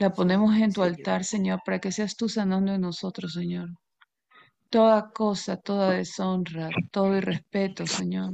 La 0.00 0.10
ponemos 0.12 0.56
en 0.56 0.72
tu 0.72 0.82
altar, 0.82 1.24
Señor, 1.24 1.60
para 1.64 1.78
que 1.78 1.92
seas 1.92 2.16
tú 2.16 2.28
sanando 2.28 2.72
en 2.72 2.80
nosotros, 2.80 3.34
Señor 3.34 3.68
toda 4.70 5.10
cosa, 5.10 5.56
toda 5.56 5.90
deshonra, 5.90 6.68
todo 6.90 7.16
irrespeto, 7.16 7.86
Señor, 7.86 8.32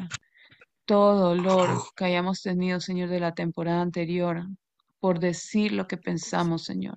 todo 0.84 1.34
dolor 1.34 1.68
que 1.96 2.04
hayamos 2.06 2.42
tenido, 2.42 2.80
Señor, 2.80 3.08
de 3.10 3.20
la 3.20 3.32
temporada 3.32 3.82
anterior, 3.82 4.46
por 5.00 5.18
decir 5.18 5.72
lo 5.72 5.86
que 5.86 5.96
pensamos, 5.96 6.64
Señor, 6.64 6.96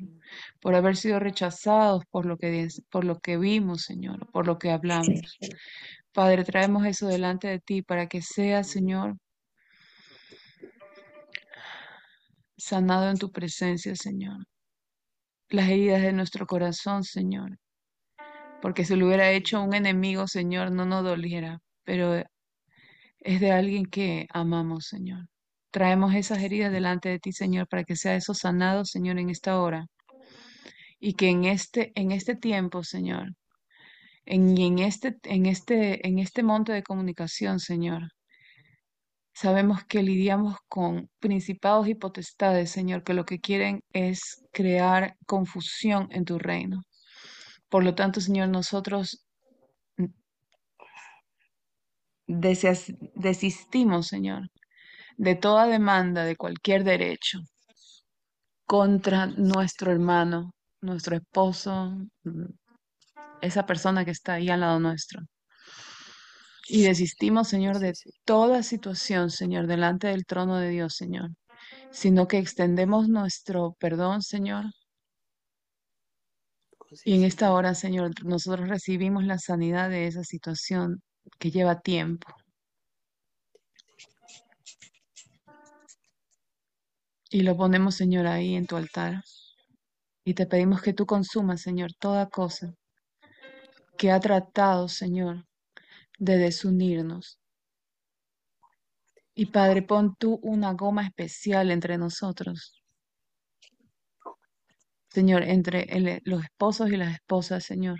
por 0.59 0.75
haber 0.75 0.95
sido 0.95 1.19
rechazados 1.19 2.03
por 2.09 2.25
lo 2.25 2.37
que, 2.37 2.67
por 2.89 3.03
lo 3.03 3.19
que 3.19 3.37
vimos, 3.37 3.83
Señor, 3.83 4.31
por 4.31 4.45
lo 4.47 4.57
que 4.57 4.71
hablamos. 4.71 5.37
Padre, 6.11 6.43
traemos 6.43 6.85
eso 6.85 7.07
delante 7.07 7.47
de 7.47 7.59
ti 7.59 7.81
para 7.81 8.07
que 8.07 8.21
sea, 8.21 8.63
Señor, 8.63 9.17
sanado 12.57 13.09
en 13.09 13.17
tu 13.17 13.31
presencia, 13.31 13.95
Señor. 13.95 14.45
Las 15.49 15.69
heridas 15.69 16.01
de 16.01 16.13
nuestro 16.13 16.47
corazón, 16.47 17.03
Señor, 17.03 17.57
porque 18.61 18.85
si 18.85 18.95
lo 18.95 19.07
hubiera 19.07 19.31
hecho 19.31 19.61
un 19.61 19.75
enemigo, 19.75 20.27
Señor, 20.27 20.71
no 20.71 20.85
nos 20.85 21.03
doliera, 21.03 21.59
pero 21.83 22.23
es 23.19 23.39
de 23.39 23.51
alguien 23.51 23.85
que 23.85 24.27
amamos, 24.31 24.87
Señor. 24.87 25.27
Traemos 25.71 26.15
esas 26.15 26.39
heridas 26.39 26.71
delante 26.71 27.09
de 27.09 27.19
ti, 27.19 27.31
Señor, 27.31 27.67
para 27.67 27.83
que 27.83 27.95
sea 27.95 28.15
eso 28.15 28.33
sanado, 28.33 28.85
Señor, 28.85 29.19
en 29.19 29.29
esta 29.29 29.59
hora. 29.59 29.87
Y 30.99 31.13
que 31.13 31.29
en 31.29 31.45
este, 31.45 31.91
en 31.95 32.11
este 32.11 32.35
tiempo, 32.35 32.83
Señor, 32.83 33.33
en, 34.25 34.57
en, 34.57 34.79
este, 34.79 35.17
en, 35.23 35.45
este, 35.45 36.07
en 36.07 36.19
este 36.19 36.41
monte 36.43 36.71
de 36.71 36.83
comunicación, 36.83 37.59
Señor, 37.59 38.09
sabemos 39.35 39.83
que 39.83 40.01
lidiamos 40.01 40.57
con 40.69 41.09
principados 41.19 41.87
y 41.89 41.95
potestades, 41.95 42.71
Señor, 42.71 43.03
que 43.03 43.13
lo 43.13 43.25
que 43.25 43.39
quieren 43.39 43.83
es 43.91 44.43
crear 44.51 45.17
confusión 45.25 46.07
en 46.11 46.23
tu 46.23 46.39
reino. 46.39 46.83
Por 47.69 47.83
lo 47.83 47.93
tanto, 47.95 48.21
Señor, 48.21 48.47
nosotros 48.49 49.25
desistimos, 52.27 54.07
Señor, 54.07 54.49
de 55.17 55.35
toda 55.35 55.67
demanda 55.67 56.23
de 56.23 56.37
cualquier 56.37 56.85
derecho 56.85 57.39
contra 58.65 59.27
nuestro 59.27 59.91
hermano, 59.91 60.51
nuestro 60.81 61.17
esposo, 61.17 61.97
esa 63.41 63.65
persona 63.65 64.05
que 64.05 64.11
está 64.11 64.35
ahí 64.35 64.49
al 64.49 64.61
lado 64.61 64.79
nuestro. 64.79 65.21
Y 66.67 66.83
desistimos, 66.83 67.47
Señor, 67.47 67.79
de 67.79 67.93
toda 68.25 68.63
situación, 68.63 69.29
Señor, 69.29 69.67
delante 69.67 70.07
del 70.07 70.25
trono 70.25 70.57
de 70.57 70.69
Dios, 70.69 70.95
Señor, 70.95 71.29
sino 71.91 72.27
que 72.27 72.39
extendemos 72.39 73.07
nuestro 73.07 73.75
perdón, 73.79 74.23
Señor. 74.23 74.65
Y 77.03 77.15
en 77.15 77.23
esta 77.23 77.53
hora, 77.53 77.75
Señor, 77.75 78.11
nosotros 78.23 78.67
recibimos 78.67 79.25
la 79.25 79.37
sanidad 79.37 79.89
de 79.89 80.07
esa 80.07 80.23
situación 80.23 81.01
que 81.39 81.51
lleva 81.51 81.81
tiempo. 81.81 82.27
Y 87.29 87.41
lo 87.41 87.55
ponemos, 87.57 87.95
Señor, 87.95 88.27
ahí 88.27 88.55
en 88.55 88.65
tu 88.65 88.75
altar. 88.75 89.21
Y 90.23 90.33
te 90.33 90.47
pedimos 90.47 90.81
que 90.81 90.93
tú 90.93 91.05
consumas, 91.05 91.61
Señor, 91.61 91.91
toda 91.99 92.27
cosa 92.29 92.73
que 93.97 94.11
ha 94.11 94.19
tratado, 94.19 94.87
Señor, 94.87 95.45
de 96.17 96.37
desunirnos. 96.37 97.39
Y 99.33 99.47
Padre, 99.47 99.81
pon 99.81 100.15
tú 100.15 100.39
una 100.43 100.73
goma 100.73 101.05
especial 101.05 101.71
entre 101.71 101.97
nosotros. 101.97 102.81
Señor, 105.09 105.43
entre 105.43 106.21
los 106.23 106.43
esposos 106.43 106.89
y 106.91 106.97
las 106.97 107.13
esposas, 107.13 107.63
Señor. 107.63 107.99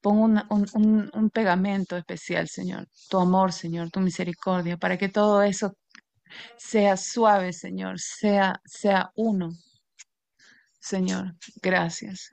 Pon 0.00 0.42
un, 0.50 1.10
un, 1.12 1.30
pegamento 1.30 1.96
especial, 1.96 2.48
Señor. 2.48 2.86
Tu 3.10 3.18
amor, 3.18 3.52
Señor, 3.52 3.90
tu 3.90 4.00
misericordia, 4.00 4.76
para 4.76 4.96
que 4.96 5.08
todo 5.08 5.42
eso 5.42 5.76
sea 6.56 6.96
suave, 6.96 7.52
Señor, 7.52 7.98
sea, 7.98 8.60
sea 8.64 9.10
uno. 9.16 9.50
Señor, 10.78 11.34
gracias 11.62 12.32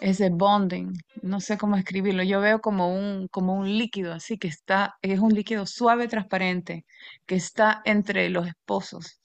ese 0.00 0.30
bonding, 0.30 0.92
no 1.22 1.40
sé 1.40 1.58
cómo 1.58 1.76
escribirlo, 1.76 2.22
yo 2.22 2.40
veo 2.40 2.60
como 2.60 2.94
un, 2.94 3.28
como 3.28 3.54
un 3.54 3.68
líquido 3.78 4.12
así 4.12 4.38
que 4.38 4.48
está, 4.48 4.96
es 5.02 5.20
un 5.20 5.34
líquido 5.34 5.66
suave, 5.66 6.08
transparente, 6.08 6.86
que 7.26 7.36
está 7.36 7.82
entre 7.84 8.28
los 8.30 8.46
esposos. 8.48 9.20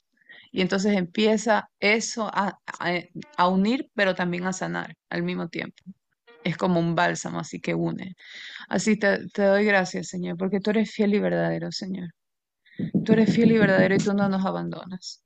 Y 0.52 0.62
entonces 0.62 0.96
empieza 0.96 1.70
eso 1.80 2.30
a, 2.34 2.60
a, 3.38 3.48
unir, 3.50 3.90
pero 3.94 4.16
también 4.16 4.46
a 4.48 4.54
sanar 4.54 4.96
al 5.10 5.24
mismo 5.24 5.50
tiempo. 5.50 5.84
Es 6.46 6.56
como 6.58 6.80
un 6.80 6.96
bálsamo, 6.96 7.40
así 7.40 7.60
que 7.60 7.76
une. 7.76 8.16
Así 8.70 8.98
te, 8.98 9.28
te 9.30 9.44
doy 9.44 9.66
gracias, 9.66 10.08
Señor, 10.08 10.38
porque 10.38 10.62
tú 10.62 10.70
eres 10.70 10.92
fiel 10.92 11.14
y 11.14 11.20
verdadero, 11.20 11.72
Señor. 11.72 12.10
Tú 13.04 13.14
eres 13.14 13.34
fiel 13.34 13.52
y 13.52 13.58
verdadero 13.58 13.96
y 13.96 13.98
tú 13.98 14.14
no 14.14 14.30
nos 14.30 14.46
abandonas. 14.46 15.22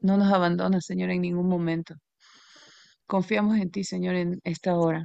No 0.00 0.16
nos 0.16 0.32
abandonas, 0.32 0.86
Señor, 0.86 1.10
en 1.10 1.22
ningún 1.22 1.48
momento. 1.48 1.94
Confiamos 3.06 3.58
en 3.58 3.70
ti, 3.70 3.84
Señor, 3.84 4.14
en 4.14 4.40
esta 4.44 4.76
hora. 4.76 5.04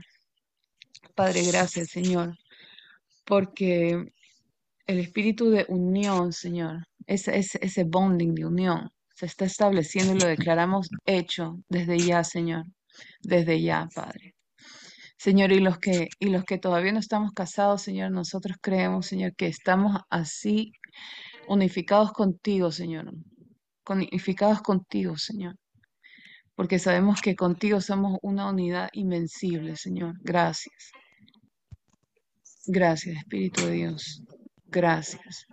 Padre, 1.16 1.44
gracias, 1.46 1.90
Señor, 1.90 2.38
porque 3.26 4.06
el 4.88 5.00
espíritu 5.00 5.50
de 5.50 5.66
unión, 5.68 6.32
Señor, 6.32 6.88
ese, 7.08 7.38
ese, 7.38 7.84
bonding 7.84 8.34
de 8.36 8.46
unión 8.46 8.90
se 9.16 9.26
está 9.26 9.46
estableciendo 9.46 10.14
y 10.14 10.20
lo 10.20 10.28
declaramos 10.28 10.90
hecho 11.06 11.58
desde 11.68 12.00
ya, 12.00 12.24
Señor, 12.24 12.66
desde 13.22 13.62
ya, 13.62 13.88
Padre. 13.94 14.34
Señor, 15.18 15.52
y 15.52 15.60
los 15.60 15.78
que 15.80 16.08
y 16.20 16.30
los 16.30 16.46
que 16.46 16.58
todavía 16.58 16.94
no 16.94 17.00
estamos 17.00 17.34
casados, 17.34 17.82
Señor, 17.82 18.12
nosotros 18.12 18.58
creemos, 18.62 19.08
Señor, 19.08 19.36
que 19.36 19.48
estamos 19.48 20.02
así 20.10 20.72
unificados 21.50 22.14
contigo, 22.14 22.72
Señor. 22.72 23.12
Unificados 23.86 24.62
contigo, 24.62 25.18
Señor 25.18 25.56
porque 26.60 26.78
sabemos 26.78 27.22
que 27.22 27.38
contigo 27.38 27.80
somos 27.80 28.20
una 28.22 28.50
unidad 28.50 28.90
invencible, 28.92 29.78
Señor. 29.78 30.16
Gracias. 30.22 30.92
Gracias, 32.66 33.16
Espíritu 33.16 33.62
de 33.62 33.72
Dios. 33.72 34.22
Gracias. 34.66 35.46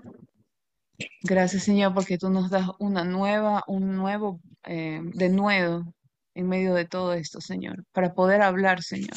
Gracias, 1.23 1.63
Señor, 1.63 1.95
porque 1.95 2.19
tú 2.19 2.29
nos 2.29 2.51
das 2.51 2.69
una 2.81 3.05
nueva, 3.05 3.63
un 3.69 3.95
nuevo 3.95 4.41
eh, 4.65 5.01
de 5.01 5.29
nuevo 5.29 5.95
en 6.35 6.49
medio 6.49 6.75
de 6.75 6.87
todo 6.87 7.13
esto, 7.13 7.41
Señor, 7.41 7.85
para 7.93 8.13
poder 8.13 8.43
hablar, 8.43 8.83
Señor, 8.83 9.17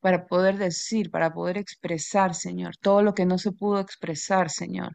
para 0.00 0.26
poder 0.26 0.58
decir, 0.58 1.10
para 1.10 1.32
poder 1.32 1.58
expresar, 1.58 2.34
Señor, 2.34 2.76
todo 2.80 3.02
lo 3.02 3.14
que 3.14 3.26
no 3.26 3.38
se 3.38 3.52
pudo 3.52 3.80
expresar, 3.80 4.50
Señor, 4.50 4.94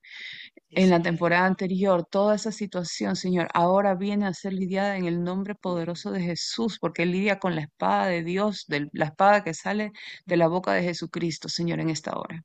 en 0.69 0.89
la 0.89 1.01
temporada 1.01 1.45
anterior, 1.45 2.05
toda 2.09 2.35
esa 2.35 2.51
situación, 2.51 3.15
Señor, 3.15 3.47
ahora 3.53 3.95
viene 3.95 4.25
a 4.27 4.33
ser 4.33 4.53
lidiada 4.53 4.97
en 4.97 5.05
el 5.05 5.23
nombre 5.23 5.55
poderoso 5.55 6.11
de 6.11 6.21
Jesús, 6.21 6.77
porque 6.79 7.03
Él 7.03 7.11
lidia 7.11 7.39
con 7.39 7.55
la 7.55 7.61
espada 7.61 8.07
de 8.07 8.23
Dios, 8.23 8.65
de 8.67 8.89
la 8.93 9.05
espada 9.05 9.43
que 9.43 9.53
sale 9.53 9.91
de 10.25 10.37
la 10.37 10.47
boca 10.47 10.73
de 10.73 10.83
Jesucristo, 10.83 11.49
Señor, 11.49 11.79
en 11.79 11.89
esta 11.89 12.17
hora. 12.17 12.41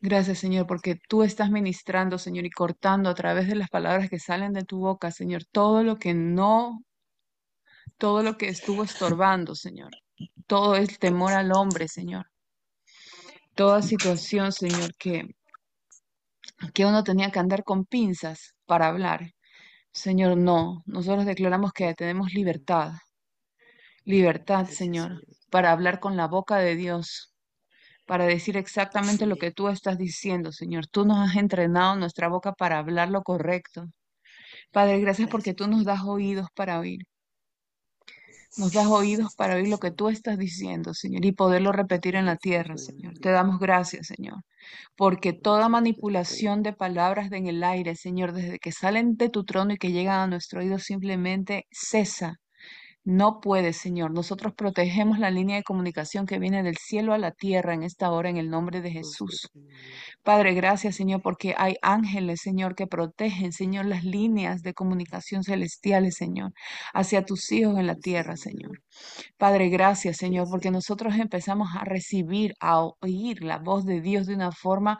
Gracias, 0.00 0.38
Señor, 0.38 0.66
porque 0.66 0.96
tú 1.08 1.24
estás 1.24 1.50
ministrando, 1.50 2.18
Señor, 2.18 2.44
y 2.46 2.50
cortando 2.50 3.10
a 3.10 3.14
través 3.14 3.48
de 3.48 3.56
las 3.56 3.68
palabras 3.68 4.08
que 4.08 4.20
salen 4.20 4.52
de 4.52 4.64
tu 4.64 4.78
boca, 4.78 5.10
Señor, 5.10 5.42
todo 5.50 5.82
lo 5.82 5.98
que 5.98 6.14
no, 6.14 6.84
todo 7.98 8.22
lo 8.22 8.36
que 8.38 8.48
estuvo 8.48 8.84
estorbando, 8.84 9.54
Señor. 9.56 9.90
Todo 10.46 10.76
el 10.76 10.98
temor 10.98 11.32
al 11.32 11.52
hombre, 11.52 11.88
Señor. 11.88 12.26
Toda 13.54 13.82
situación, 13.82 14.52
Señor, 14.52 14.94
que 14.96 15.28
que 16.74 16.84
uno 16.86 17.04
tenía 17.04 17.30
que 17.30 17.38
andar 17.38 17.64
con 17.64 17.84
pinzas 17.84 18.54
para 18.66 18.88
hablar. 18.88 19.32
Señor, 19.92 20.36
no, 20.36 20.82
nosotros 20.86 21.24
declaramos 21.26 21.72
que 21.72 21.94
tenemos 21.94 22.32
libertad, 22.32 22.92
libertad, 24.04 24.66
Señor, 24.66 25.22
para 25.50 25.72
hablar 25.72 26.00
con 26.00 26.16
la 26.16 26.26
boca 26.26 26.58
de 26.58 26.76
Dios, 26.76 27.34
para 28.06 28.26
decir 28.26 28.56
exactamente 28.56 29.26
lo 29.26 29.36
que 29.36 29.52
tú 29.52 29.68
estás 29.68 29.98
diciendo, 29.98 30.52
Señor. 30.52 30.86
Tú 30.88 31.04
nos 31.04 31.18
has 31.28 31.36
entrenado 31.36 31.96
nuestra 31.96 32.28
boca 32.28 32.52
para 32.52 32.78
hablar 32.78 33.10
lo 33.10 33.22
correcto. 33.22 33.86
Padre, 34.72 35.00
gracias 35.00 35.28
porque 35.30 35.54
tú 35.54 35.68
nos 35.68 35.84
das 35.84 36.02
oídos 36.04 36.48
para 36.54 36.78
oír. 36.80 37.00
Nos 38.58 38.72
das 38.72 38.88
oídos 38.88 39.36
para 39.36 39.54
oír 39.54 39.68
lo 39.68 39.78
que 39.78 39.92
tú 39.92 40.08
estás 40.08 40.36
diciendo, 40.36 40.92
Señor, 40.92 41.24
y 41.24 41.30
poderlo 41.30 41.70
repetir 41.70 42.16
en 42.16 42.26
la 42.26 42.36
tierra, 42.36 42.76
Señor. 42.76 43.14
Te 43.20 43.30
damos 43.30 43.60
gracias, 43.60 44.08
Señor, 44.08 44.42
porque 44.96 45.32
toda 45.32 45.68
manipulación 45.68 46.64
de 46.64 46.72
palabras 46.72 47.30
en 47.30 47.46
el 47.46 47.62
aire, 47.62 47.94
Señor, 47.94 48.32
desde 48.32 48.58
que 48.58 48.72
salen 48.72 49.16
de 49.16 49.28
tu 49.28 49.44
trono 49.44 49.74
y 49.74 49.78
que 49.78 49.92
llegan 49.92 50.20
a 50.20 50.26
nuestro 50.26 50.60
oído, 50.60 50.80
simplemente 50.80 51.66
cesa. 51.70 52.40
No 53.10 53.40
puede, 53.40 53.72
Señor. 53.72 54.10
Nosotros 54.10 54.52
protegemos 54.52 55.18
la 55.18 55.30
línea 55.30 55.56
de 55.56 55.62
comunicación 55.62 56.26
que 56.26 56.38
viene 56.38 56.62
del 56.62 56.76
cielo 56.76 57.14
a 57.14 57.18
la 57.18 57.30
tierra 57.30 57.72
en 57.72 57.82
esta 57.82 58.10
hora 58.10 58.28
en 58.28 58.36
el 58.36 58.50
nombre 58.50 58.82
de 58.82 58.90
Jesús. 58.90 59.48
Padre, 60.22 60.52
gracias, 60.52 60.96
Señor, 60.96 61.22
porque 61.22 61.54
hay 61.56 61.76
ángeles, 61.80 62.42
Señor, 62.42 62.74
que 62.74 62.86
protegen, 62.86 63.52
Señor, 63.52 63.86
las 63.86 64.04
líneas 64.04 64.60
de 64.60 64.74
comunicación 64.74 65.42
celestiales, 65.42 66.16
Señor, 66.16 66.52
hacia 66.92 67.24
tus 67.24 67.50
hijos 67.50 67.78
en 67.78 67.86
la 67.86 67.94
tierra, 67.94 68.36
Señor. 68.36 68.82
Padre, 69.38 69.70
gracias, 69.70 70.18
Señor, 70.18 70.46
porque 70.50 70.70
nosotros 70.70 71.14
empezamos 71.14 71.70
a 71.80 71.86
recibir, 71.86 72.52
a 72.60 72.82
oír 73.00 73.42
la 73.42 73.56
voz 73.56 73.86
de 73.86 74.02
Dios 74.02 74.26
de 74.26 74.34
una 74.34 74.52
forma 74.52 74.98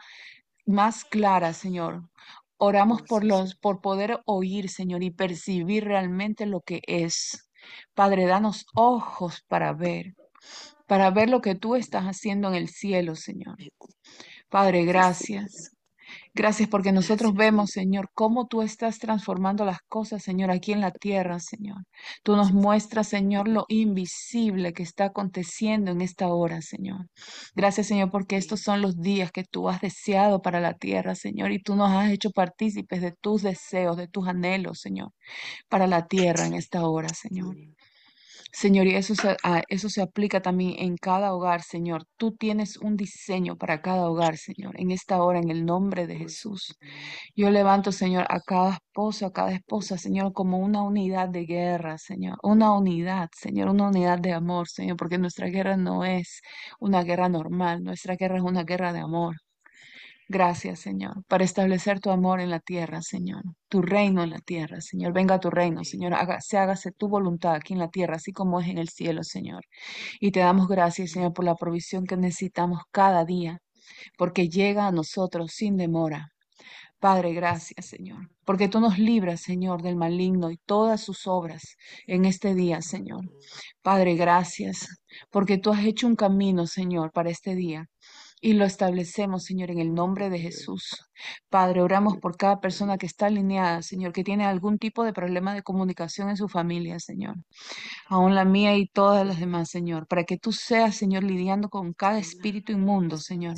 más 0.65 1.05
clara, 1.05 1.53
Señor. 1.53 2.09
Oramos 2.57 3.03
por 3.03 3.23
los 3.23 3.53
por 3.53 3.81
poder 3.81 4.19
oír, 4.25 4.67
Señor, 4.67 5.03
y 5.03 5.11
percibir 5.11 5.83
realmente 5.83 6.47
lo 6.47 6.61
que 6.61 6.81
es. 6.87 7.48
Padre, 7.93 8.25
danos 8.25 8.65
ojos 8.73 9.43
para 9.47 9.73
ver, 9.73 10.15
para 10.87 11.11
ver 11.11 11.29
lo 11.29 11.41
que 11.41 11.55
tú 11.55 11.75
estás 11.75 12.05
haciendo 12.05 12.49
en 12.49 12.55
el 12.55 12.69
cielo, 12.69 13.15
Señor. 13.15 13.57
Padre, 14.49 14.85
gracias. 14.85 15.71
Gracias 16.33 16.69
porque 16.69 16.91
nosotros 16.91 17.33
vemos, 17.33 17.71
Señor, 17.71 18.09
cómo 18.13 18.47
tú 18.47 18.61
estás 18.61 18.99
transformando 18.99 19.65
las 19.65 19.79
cosas, 19.81 20.23
Señor, 20.23 20.51
aquí 20.51 20.71
en 20.71 20.81
la 20.81 20.91
tierra, 20.91 21.39
Señor. 21.39 21.83
Tú 22.23 22.35
nos 22.35 22.53
muestras, 22.53 23.07
Señor, 23.07 23.47
lo 23.47 23.65
invisible 23.67 24.73
que 24.73 24.83
está 24.83 25.05
aconteciendo 25.05 25.91
en 25.91 26.01
esta 26.01 26.27
hora, 26.27 26.61
Señor. 26.61 27.07
Gracias, 27.55 27.87
Señor, 27.87 28.11
porque 28.11 28.37
estos 28.37 28.61
son 28.61 28.81
los 28.81 29.01
días 29.01 29.31
que 29.31 29.43
tú 29.43 29.69
has 29.69 29.81
deseado 29.81 30.41
para 30.41 30.59
la 30.59 30.75
tierra, 30.75 31.15
Señor, 31.15 31.51
y 31.51 31.61
tú 31.61 31.75
nos 31.75 31.91
has 31.91 32.11
hecho 32.11 32.31
partícipes 32.31 33.01
de 33.01 33.11
tus 33.11 33.41
deseos, 33.41 33.97
de 33.97 34.07
tus 34.07 34.27
anhelos, 34.27 34.79
Señor, 34.79 35.11
para 35.69 35.87
la 35.87 36.07
tierra 36.07 36.45
en 36.45 36.53
esta 36.53 36.87
hora, 36.87 37.09
Señor. 37.09 37.55
Señor, 38.51 38.87
y 38.87 38.95
eso 38.95 39.15
se, 39.15 39.37
ah, 39.43 39.61
eso 39.69 39.89
se 39.89 40.01
aplica 40.01 40.41
también 40.41 40.75
en 40.79 40.97
cada 40.97 41.33
hogar, 41.33 41.61
Señor. 41.61 42.05
Tú 42.17 42.35
tienes 42.35 42.77
un 42.77 42.97
diseño 42.97 43.57
para 43.57 43.81
cada 43.81 44.09
hogar, 44.09 44.37
Señor, 44.37 44.79
en 44.79 44.91
esta 44.91 45.21
hora, 45.23 45.39
en 45.39 45.49
el 45.51 45.65
nombre 45.65 46.07
de 46.07 46.17
Jesús. 46.17 46.75
Yo 47.35 47.49
levanto, 47.51 47.91
Señor, 47.91 48.25
a 48.29 48.41
cada 48.41 48.73
esposo, 48.75 49.25
a 49.27 49.33
cada 49.33 49.51
esposa, 49.53 49.97
Señor, 49.97 50.33
como 50.33 50.57
una 50.59 50.81
unidad 50.83 51.29
de 51.29 51.45
guerra, 51.45 51.97
Señor. 51.97 52.37
Una 52.43 52.73
unidad, 52.77 53.29
Señor, 53.35 53.69
una 53.69 53.87
unidad 53.89 54.19
de 54.19 54.33
amor, 54.33 54.67
Señor, 54.69 54.97
porque 54.97 55.17
nuestra 55.17 55.47
guerra 55.47 55.77
no 55.77 56.03
es 56.05 56.41
una 56.79 57.03
guerra 57.03 57.29
normal, 57.29 57.83
nuestra 57.83 58.15
guerra 58.15 58.37
es 58.37 58.43
una 58.43 58.63
guerra 58.63 58.93
de 58.93 58.99
amor. 58.99 59.35
Gracias, 60.31 60.81
Señor, 60.81 61.23
para 61.27 61.43
establecer 61.43 61.99
tu 61.99 62.11
amor 62.11 62.39
en 62.39 62.51
la 62.51 62.59
tierra, 62.59 63.01
Señor, 63.01 63.41
tu 63.67 63.81
reino 63.81 64.23
en 64.23 64.29
la 64.29 64.37
tierra, 64.37 64.79
Señor. 64.79 65.11
Venga 65.11 65.39
tu 65.39 65.49
reino, 65.49 65.83
Señor. 65.83 66.13
se 66.41 66.57
hágase 66.59 66.91
tu 66.91 67.09
voluntad 67.09 67.55
aquí 67.55 67.73
en 67.73 67.79
la 67.79 67.89
tierra, 67.89 68.17
así 68.17 68.31
como 68.31 68.59
es 68.59 68.67
en 68.67 68.77
el 68.77 68.89
cielo, 68.89 69.23
Señor. 69.23 69.63
Y 70.19 70.31
te 70.31 70.41
damos 70.41 70.67
gracias, 70.67 71.11
Señor, 71.11 71.33
por 71.33 71.45
la 71.45 71.55
provisión 71.55 72.05
que 72.05 72.15
necesitamos 72.15 72.81
cada 72.91 73.25
día. 73.25 73.59
porque 74.17 74.49
llega 74.49 74.87
a 74.87 74.91
nosotros 74.91 75.51
sin 75.53 75.77
demora. 75.77 76.29
Padre, 76.99 77.33
gracias, 77.33 77.85
Señor, 77.87 78.29
porque 78.45 78.67
tú 78.67 78.79
nos 78.81 78.99
libras, 78.99 79.41
Señor, 79.41 79.81
del 79.81 79.95
maligno 79.95 80.51
y 80.51 80.57
todas 80.57 81.01
sus 81.01 81.27
obras 81.27 81.77
en 82.07 82.25
este 82.25 82.53
día, 82.53 82.81
Señor. 82.81 83.21
Padre, 83.81 84.15
gracias, 84.15 84.87
porque 85.31 85.57
tú 85.57 85.71
has 85.71 85.85
hecho 85.85 86.07
un 86.07 86.15
camino, 86.15 86.67
Señor, 86.67 87.11
para 87.13 87.29
este 87.29 87.55
día 87.55 87.87
y 88.41 88.53
lo 88.53 88.65
establecemos, 88.65 89.43
Señor, 89.45 89.71
en 89.71 89.79
el 89.79 89.93
nombre 89.93 90.29
de 90.29 90.39
Jesús. 90.39 91.08
Padre, 91.49 91.81
oramos 91.81 92.17
por 92.17 92.37
cada 92.37 92.59
persona 92.59 92.97
que 92.97 93.05
está 93.05 93.27
alineada, 93.27 93.81
Señor, 93.81 94.13
que 94.13 94.23
tiene 94.23 94.45
algún 94.45 94.77
tipo 94.77 95.03
de 95.03 95.13
problema 95.13 95.53
de 95.53 95.63
comunicación 95.63 96.29
en 96.29 96.37
su 96.37 96.47
familia, 96.47 96.99
Señor. 96.99 97.35
Aún 98.07 98.35
la 98.35 98.45
mía 98.45 98.75
y 98.77 98.87
todas 98.87 99.25
las 99.25 99.39
demás, 99.39 99.69
Señor, 99.69 100.07
para 100.07 100.23
que 100.23 100.37
tú 100.37 100.51
seas, 100.51 100.95
Señor, 100.95 101.23
lidiando 101.23 101.69
con 101.69 101.93
cada 101.93 102.19
espíritu 102.19 102.71
inmundo, 102.71 103.17
Señor. 103.17 103.55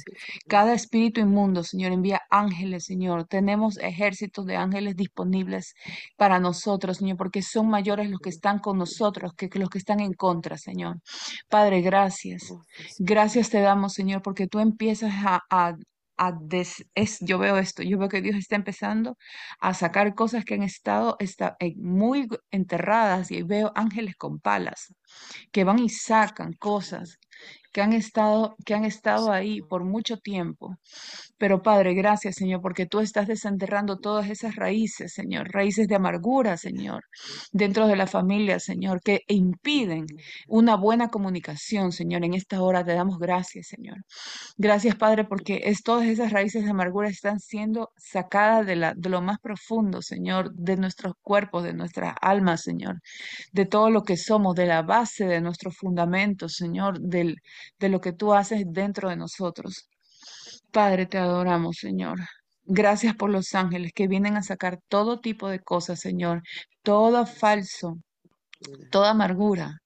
Cada 0.48 0.74
espíritu 0.74 1.22
inmundo, 1.22 1.64
Señor, 1.64 1.92
envía 1.92 2.22
ángeles, 2.30 2.86
Señor. 2.86 3.28
Tenemos 3.28 3.78
ejércitos 3.78 4.46
de 4.46 4.56
ángeles 4.58 4.96
disponibles 4.96 5.74
para 6.18 6.40
nosotros, 6.40 6.98
Señor, 6.98 7.18
porque 7.18 7.42
son 7.42 7.70
mayores 7.70 8.10
los 8.10 8.20
que 8.20 8.30
están 8.30 8.60
con 8.60 8.78
nosotros 8.78 9.34
que 9.36 9.50
los 9.60 9.70
que 9.70 9.78
están 9.78 10.00
en 10.00 10.14
contra, 10.14 10.58
Señor. 10.58 10.98
Padre, 11.50 11.82
gracias. 11.82 12.54
Gracias 13.00 13.50
te 13.50 13.62
damos, 13.62 13.94
Señor, 13.94 14.22
porque 14.22 14.48
tú 14.48 14.60
empiezas 14.60 15.14
a, 15.26 15.42
a, 15.50 15.76
yo 17.22 17.40
veo 17.40 17.58
esto, 17.58 17.84
yo 17.84 17.98
veo 17.98 18.10
que 18.10 18.22
Dios 18.22 18.36
está 18.38 18.56
empezando 18.56 19.18
a 19.60 19.74
sacar 19.74 20.16
cosas 20.16 20.46
que 20.46 20.54
han 20.56 20.64
estado 20.64 21.16
está, 21.20 21.56
eh, 21.60 21.74
muy 21.78 22.28
enterradas 22.52 23.32
y 23.32 23.44
veo 23.44 23.72
ángeles 23.76 24.16
con 24.18 24.40
palas 24.40 24.94
que 25.52 25.64
van 25.64 25.80
y 25.80 25.90
sacan 25.90 26.54
cosas 26.54 27.20
que 27.72 27.82
han 27.82 27.94
estado, 27.94 28.56
que 28.66 28.74
han 28.74 28.86
estado 28.86 29.32
ahí 29.32 29.62
por 29.62 29.84
mucho 29.84 30.18
tiempo. 30.18 30.78
Pero 31.38 31.62
Padre, 31.62 31.94
gracias, 31.94 32.36
Señor, 32.36 32.62
porque 32.62 32.86
tú 32.86 33.00
estás 33.00 33.28
desenterrando 33.28 33.98
todas 33.98 34.30
esas 34.30 34.56
raíces, 34.56 35.14
Señor, 35.14 35.50
raíces 35.52 35.88
de 35.88 35.96
amargura, 35.96 36.58
Señor, 36.58 37.06
dentro 37.52 37.88
de 37.88 37.96
la 37.96 38.08
familia, 38.08 38.60
Señor, 38.60 39.02
que 39.02 39.22
impiden 39.28 40.06
una 40.48 40.76
buena 40.76 41.10
comunicación, 41.10 41.92
Señor. 41.92 42.24
En 42.26 42.34
esta 42.34 42.62
hora 42.62 42.84
te 42.84 42.94
damos 42.94 43.18
gracias, 43.20 43.68
Señor. 43.68 43.98
Gracias, 44.58 44.96
Padre, 44.96 45.24
porque 45.26 45.62
es, 45.64 45.82
todas 45.84 46.06
esas 46.06 46.32
raíces 46.32 46.64
de 46.66 46.72
amargura 46.72 47.10
están 47.10 47.40
siendo 47.40 47.92
sacadas 47.98 48.66
de, 48.66 48.76
la, 48.76 48.94
de 48.96 49.10
lo 49.10 49.22
más 49.22 49.40
profundo, 49.40 50.02
Señor, 50.02 50.54
de 50.54 50.78
nuestros 50.78 51.14
cuerpos, 51.22 51.64
de 51.64 51.74
nuestras 51.74 52.16
almas, 52.22 52.62
Señor, 52.62 53.02
de 53.54 53.66
todo 53.66 53.90
lo 53.90 54.04
que 54.04 54.18
somos, 54.18 54.56
de 54.56 54.66
la 54.66 54.82
base 54.82 55.01
de 55.10 55.42
nuestros 55.42 55.76
fundamentos, 55.78 56.54
Señor, 56.56 57.00
del, 57.00 57.38
de 57.80 57.90
lo 57.90 58.02
que 58.02 58.14
tú 58.14 58.34
haces 58.34 58.64
dentro 58.68 59.10
de 59.10 59.18
nosotros. 59.18 59.90
Padre, 60.72 61.06
te 61.06 61.18
adoramos, 61.18 61.78
Señor. 61.78 62.20
Gracias 62.64 63.16
por 63.16 63.30
los 63.30 63.54
ángeles 63.56 63.92
que 63.94 64.08
vienen 64.08 64.38
a 64.38 64.44
sacar 64.44 64.80
todo 64.88 65.20
tipo 65.20 65.50
de 65.50 65.60
cosas, 65.60 66.00
Señor. 66.00 66.42
Todo 66.84 67.26
falso, 67.26 67.98
toda 68.92 69.12
amargura, 69.12 69.80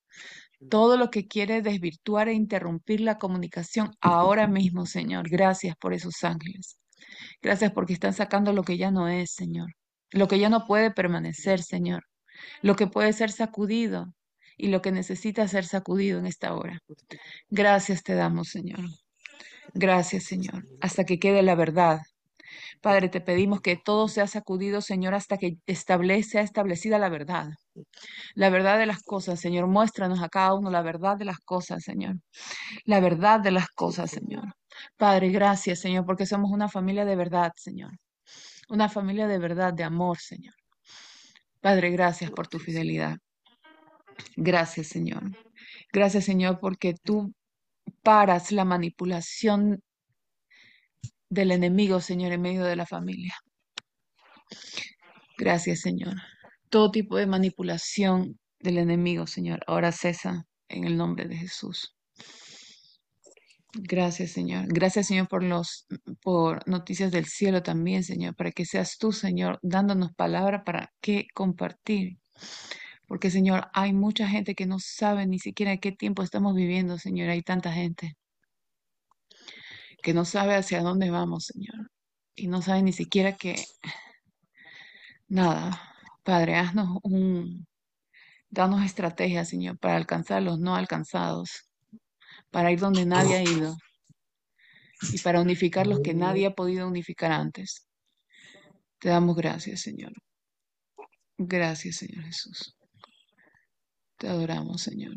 todo 0.69 0.97
lo 0.97 1.09
que 1.09 1.27
quiere 1.27 1.61
desvirtuar 1.61 2.29
e 2.29 2.33
interrumpir 2.33 3.01
la 3.01 3.17
comunicación 3.17 3.91
ahora 4.01 4.47
mismo, 4.47 4.85
Señor. 4.85 5.29
Gracias 5.29 5.75
por 5.77 5.93
esos 5.93 6.23
ángeles. 6.23 6.77
Gracias 7.41 7.71
porque 7.71 7.93
están 7.93 8.13
sacando 8.13 8.53
lo 8.53 8.63
que 8.63 8.77
ya 8.77 8.91
no 8.91 9.07
es, 9.07 9.33
Señor. 9.33 9.71
Lo 10.11 10.27
que 10.27 10.39
ya 10.39 10.49
no 10.49 10.65
puede 10.65 10.91
permanecer, 10.91 11.61
Señor. 11.61 12.03
Lo 12.61 12.75
que 12.75 12.87
puede 12.87 13.13
ser 13.13 13.31
sacudido 13.31 14.07
y 14.57 14.67
lo 14.67 14.81
que 14.81 14.91
necesita 14.91 15.47
ser 15.47 15.65
sacudido 15.65 16.19
en 16.19 16.25
esta 16.25 16.53
hora. 16.53 16.79
Gracias 17.49 18.03
te 18.03 18.15
damos, 18.15 18.49
Señor. 18.49 18.79
Gracias, 19.73 20.23
Señor, 20.23 20.65
hasta 20.81 21.03
que 21.03 21.19
quede 21.19 21.43
la 21.43 21.55
verdad. 21.55 21.99
Padre, 22.81 23.09
te 23.09 23.21
pedimos 23.21 23.61
que 23.61 23.75
todo 23.75 24.07
sea 24.07 24.27
sacudido, 24.27 24.81
Señor, 24.81 25.13
hasta 25.15 25.37
que 25.37 25.57
establece, 25.65 26.31
sea 26.31 26.41
establecida 26.41 26.99
la 26.99 27.09
verdad. 27.09 27.49
La 28.35 28.49
verdad 28.49 28.77
de 28.77 28.85
las 28.85 29.01
cosas, 29.01 29.39
Señor. 29.39 29.67
Muéstranos 29.67 30.21
a 30.21 30.29
cada 30.29 30.53
uno 30.53 30.69
la 30.69 30.81
verdad 30.81 31.17
de 31.17 31.25
las 31.25 31.39
cosas, 31.39 31.83
Señor. 31.83 32.17
La 32.85 32.99
verdad 32.99 33.39
de 33.39 33.51
las 33.51 33.69
cosas, 33.69 34.11
Señor. 34.11 34.55
Padre, 34.97 35.29
gracias, 35.29 35.79
Señor, 35.79 36.05
porque 36.05 36.25
somos 36.25 36.51
una 36.51 36.69
familia 36.69 37.05
de 37.05 37.15
verdad, 37.15 37.51
Señor. 37.55 37.91
Una 38.69 38.89
familia 38.89 39.27
de 39.27 39.39
verdad, 39.39 39.73
de 39.73 39.83
amor, 39.83 40.17
Señor. 40.19 40.53
Padre, 41.61 41.89
gracias 41.91 42.31
por 42.31 42.47
tu 42.47 42.59
fidelidad. 42.59 43.17
Gracias, 44.35 44.87
Señor. 44.87 45.23
Gracias, 45.91 46.25
Señor, 46.25 46.59
porque 46.59 46.93
tú 46.93 47.33
paras 48.03 48.51
la 48.51 48.65
manipulación 48.65 49.81
del 51.29 51.51
enemigo, 51.51 51.99
Señor, 52.01 52.31
en 52.31 52.41
medio 52.41 52.63
de 52.63 52.75
la 52.75 52.85
familia. 52.85 53.33
Gracias, 55.37 55.81
Señor. 55.81 56.15
Todo 56.69 56.91
tipo 56.91 57.17
de 57.17 57.27
manipulación 57.27 58.39
del 58.59 58.77
enemigo, 58.77 59.27
Señor, 59.27 59.63
ahora 59.67 59.91
cesa 59.91 60.45
en 60.69 60.85
el 60.85 60.97
nombre 60.97 61.25
de 61.25 61.37
Jesús. 61.37 61.95
Gracias, 63.77 64.31
Señor. 64.31 64.65
Gracias, 64.69 65.07
Señor, 65.07 65.27
por 65.27 65.43
los 65.43 65.85
por 66.21 66.67
noticias 66.67 67.11
del 67.11 67.25
cielo 67.25 67.61
también, 67.61 68.03
Señor, 68.03 68.35
para 68.35 68.51
que 68.51 68.65
seas 68.65 68.97
tú, 68.97 69.11
Señor, 69.11 69.59
dándonos 69.61 70.13
palabra 70.13 70.63
para 70.63 70.93
qué 71.01 71.27
compartir. 71.33 72.17
Porque, 73.07 73.29
Señor, 73.29 73.67
hay 73.73 73.93
mucha 73.93 74.27
gente 74.27 74.55
que 74.55 74.65
no 74.65 74.79
sabe 74.79 75.27
ni 75.27 75.39
siquiera 75.39 75.77
qué 75.77 75.91
tiempo 75.91 76.23
estamos 76.23 76.55
viviendo, 76.55 76.97
Señor. 76.97 77.29
Hay 77.29 77.41
tanta 77.41 77.71
gente 77.71 78.17
que 80.01 80.13
no 80.13 80.25
sabe 80.25 80.55
hacia 80.55 80.81
dónde 80.81 81.09
vamos, 81.09 81.45
Señor. 81.45 81.91
Y 82.35 82.47
no 82.47 82.61
sabe 82.61 82.83
ni 82.83 82.93
siquiera 82.93 83.37
que, 83.37 83.55
nada, 85.27 85.81
Padre, 86.23 86.55
haznos 86.55 86.99
un, 87.03 87.67
danos 88.49 88.83
estrategias, 88.83 89.49
Señor, 89.49 89.77
para 89.77 89.95
alcanzar 89.95 90.41
los 90.41 90.59
no 90.59 90.75
alcanzados, 90.75 91.69
para 92.51 92.71
ir 92.71 92.79
donde 92.79 93.05
nadie 93.05 93.35
ha 93.35 93.43
ido 93.43 93.77
y 95.11 95.19
para 95.19 95.41
unificar 95.41 95.87
los 95.87 95.99
que 96.01 96.13
nadie 96.13 96.47
ha 96.47 96.55
podido 96.55 96.87
unificar 96.87 97.31
antes. 97.31 97.87
Te 98.99 99.09
damos 99.09 99.35
gracias, 99.35 99.81
Señor. 99.81 100.13
Gracias, 101.37 101.97
Señor 101.97 102.23
Jesús. 102.23 102.75
Te 104.17 104.27
adoramos, 104.27 104.81
Señor. 104.81 105.15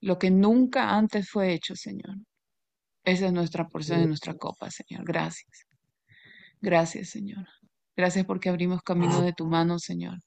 Lo 0.00 0.18
que 0.18 0.30
nunca 0.30 0.96
antes 0.96 1.28
fue 1.28 1.52
hecho, 1.52 1.76
Señor. 1.76 2.16
Esa 3.04 3.26
es 3.26 3.32
nuestra 3.32 3.66
porción 3.68 4.00
de 4.00 4.06
nuestra 4.06 4.34
copa, 4.34 4.70
Señor. 4.70 5.04
Gracias. 5.04 5.66
Gracias, 6.60 7.10
Señor. 7.10 7.46
Gracias 7.96 8.24
porque 8.26 8.48
abrimos 8.48 8.82
camino 8.82 9.20
de 9.22 9.32
tu 9.32 9.46
mano, 9.46 9.78
Señor. 9.78 10.20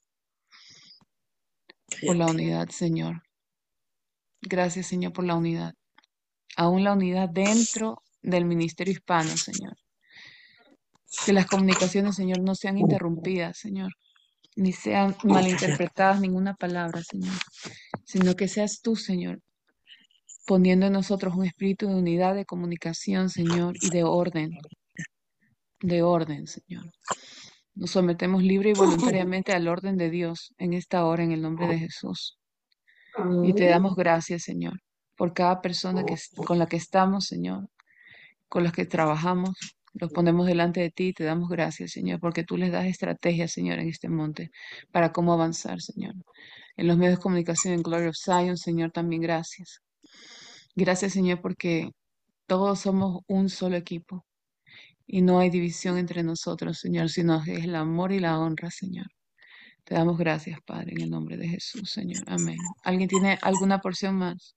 Por 2.06 2.16
la 2.16 2.28
unidad, 2.28 2.70
Señor. 2.70 3.22
Gracias, 4.42 4.88
Señor, 4.88 5.14
por 5.14 5.26
la 5.26 5.36
unidad. 5.36 5.74
Aún 6.56 6.84
la 6.84 6.94
unidad 6.94 7.30
dentro 7.30 8.02
del 8.22 8.46
ministerio 8.46 8.94
hispano, 8.94 9.36
Señor. 9.38 9.76
Que 11.26 11.34
las 11.34 11.46
comunicaciones, 11.46 12.16
Señor, 12.16 12.40
no 12.42 12.56
sean 12.56 12.78
interrumpidas, 12.78 13.58
Señor 13.58 13.92
ni 14.56 14.72
sean 14.72 15.16
malinterpretadas 15.24 16.20
ninguna 16.20 16.54
palabra, 16.56 17.02
Señor, 17.04 17.34
sino 18.06 18.36
que 18.36 18.48
seas 18.48 18.82
tú, 18.82 18.96
Señor, 18.96 19.40
poniendo 20.46 20.88
en 20.88 20.94
nosotros 20.94 21.36
un 21.36 21.46
espíritu 21.46 21.88
de 21.88 21.96
unidad, 21.96 22.36
de 22.36 22.46
comunicación, 22.46 23.30
Señor, 23.30 23.76
y 23.82 23.90
de 23.90 24.04
orden, 24.04 24.52
de 25.82 26.04
orden, 26.04 26.48
Señor. 26.48 26.86
Nos 27.76 27.92
sometemos 27.92 28.44
libre 28.44 28.72
y 28.72 28.74
voluntariamente 28.74 29.54
al 29.54 29.68
orden 29.68 29.98
de 29.98 30.10
Dios 30.10 30.54
en 30.58 30.74
esta 30.74 31.06
hora, 31.06 31.24
en 31.24 31.32
el 31.32 31.42
nombre 31.42 31.68
de 31.68 31.80
Jesús. 31.80 32.38
Y 33.44 33.54
te 33.54 33.66
damos 33.66 33.96
gracias, 33.96 34.44
Señor, 34.44 34.80
por 35.16 35.34
cada 35.34 35.62
persona 35.62 36.04
que, 36.04 36.16
con 36.46 36.60
la 36.60 36.66
que 36.68 36.78
estamos, 36.78 37.26
Señor, 37.26 37.70
con 38.48 38.64
las 38.64 38.74
que 38.74 38.86
trabajamos, 38.86 39.56
los 39.94 40.12
ponemos 40.12 40.48
delante 40.48 40.82
de 40.82 40.90
ti 40.90 41.10
y 41.10 41.14
te 41.14 41.24
damos 41.24 41.50
gracias, 41.50 41.92
Señor, 41.92 42.20
porque 42.20 42.44
tú 42.44 42.58
les 42.58 42.72
das 42.72 42.86
estrategias, 42.86 43.52
Señor, 43.52 43.80
en 43.80 43.90
este 43.90 44.10
monte 44.10 44.50
para 44.92 45.12
cómo 45.12 45.34
avanzar, 45.34 45.82
Señor. 45.82 46.16
En 46.76 46.88
los 46.88 46.98
medios 46.98 47.18
de 47.18 47.22
comunicación, 47.22 47.74
en 47.74 47.84
Glory 47.84 48.08
of 48.08 48.16
Zion, 48.18 48.58
Señor, 48.58 48.92
también 48.92 49.22
gracias. 49.22 49.82
Gracias, 50.76 51.14
Señor, 51.14 51.42
porque 51.42 51.92
todos 52.48 52.80
somos 52.80 53.22
un 53.28 53.50
solo 53.50 53.76
equipo 53.78 54.26
y 55.06 55.22
no 55.22 55.40
hay 55.40 55.50
división 55.50 55.98
entre 55.98 56.24
nosotros, 56.24 56.80
Señor, 56.80 57.10
sino 57.10 57.42
es 57.44 57.64
el 57.64 57.76
amor 57.76 58.12
y 58.12 58.20
la 58.20 58.40
honra, 58.40 58.72
Señor. 58.72 59.08
Te 59.84 59.96
damos 59.96 60.18
gracias, 60.18 60.60
Padre, 60.66 60.94
en 60.94 61.02
el 61.02 61.10
nombre 61.10 61.38
de 61.38 61.48
Jesús, 61.48 61.90
Señor. 61.92 62.24
Amén. 62.28 62.58
¿Alguien 62.84 63.10
tiene 63.10 63.38
alguna 63.42 63.80
porción 63.82 64.16
más? 64.16 64.56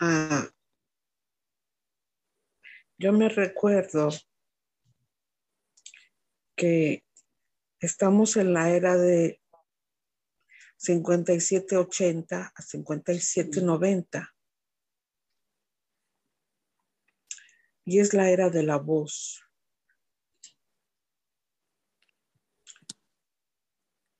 Ah, 0.00 0.48
yo 2.98 3.12
me 3.12 3.28
recuerdo 3.28 4.10
que 6.54 7.04
estamos 7.80 8.36
en 8.36 8.52
la 8.52 8.70
era 8.70 8.96
de 8.96 9.40
5780 10.76 12.52
a 12.54 12.62
5790. 12.62 14.36
Y 17.84 17.98
es 17.98 18.14
la 18.14 18.30
era 18.30 18.50
de 18.50 18.62
la 18.62 18.76
voz. 18.76 19.42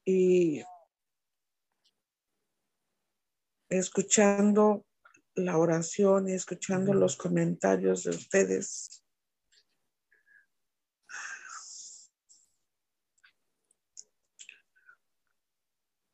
Y 0.04 0.64
escuchando 3.68 4.87
la 5.38 5.56
oración 5.56 6.28
y 6.28 6.32
escuchando 6.32 6.92
los 6.94 7.16
comentarios 7.16 8.04
de 8.04 8.10
ustedes, 8.10 9.02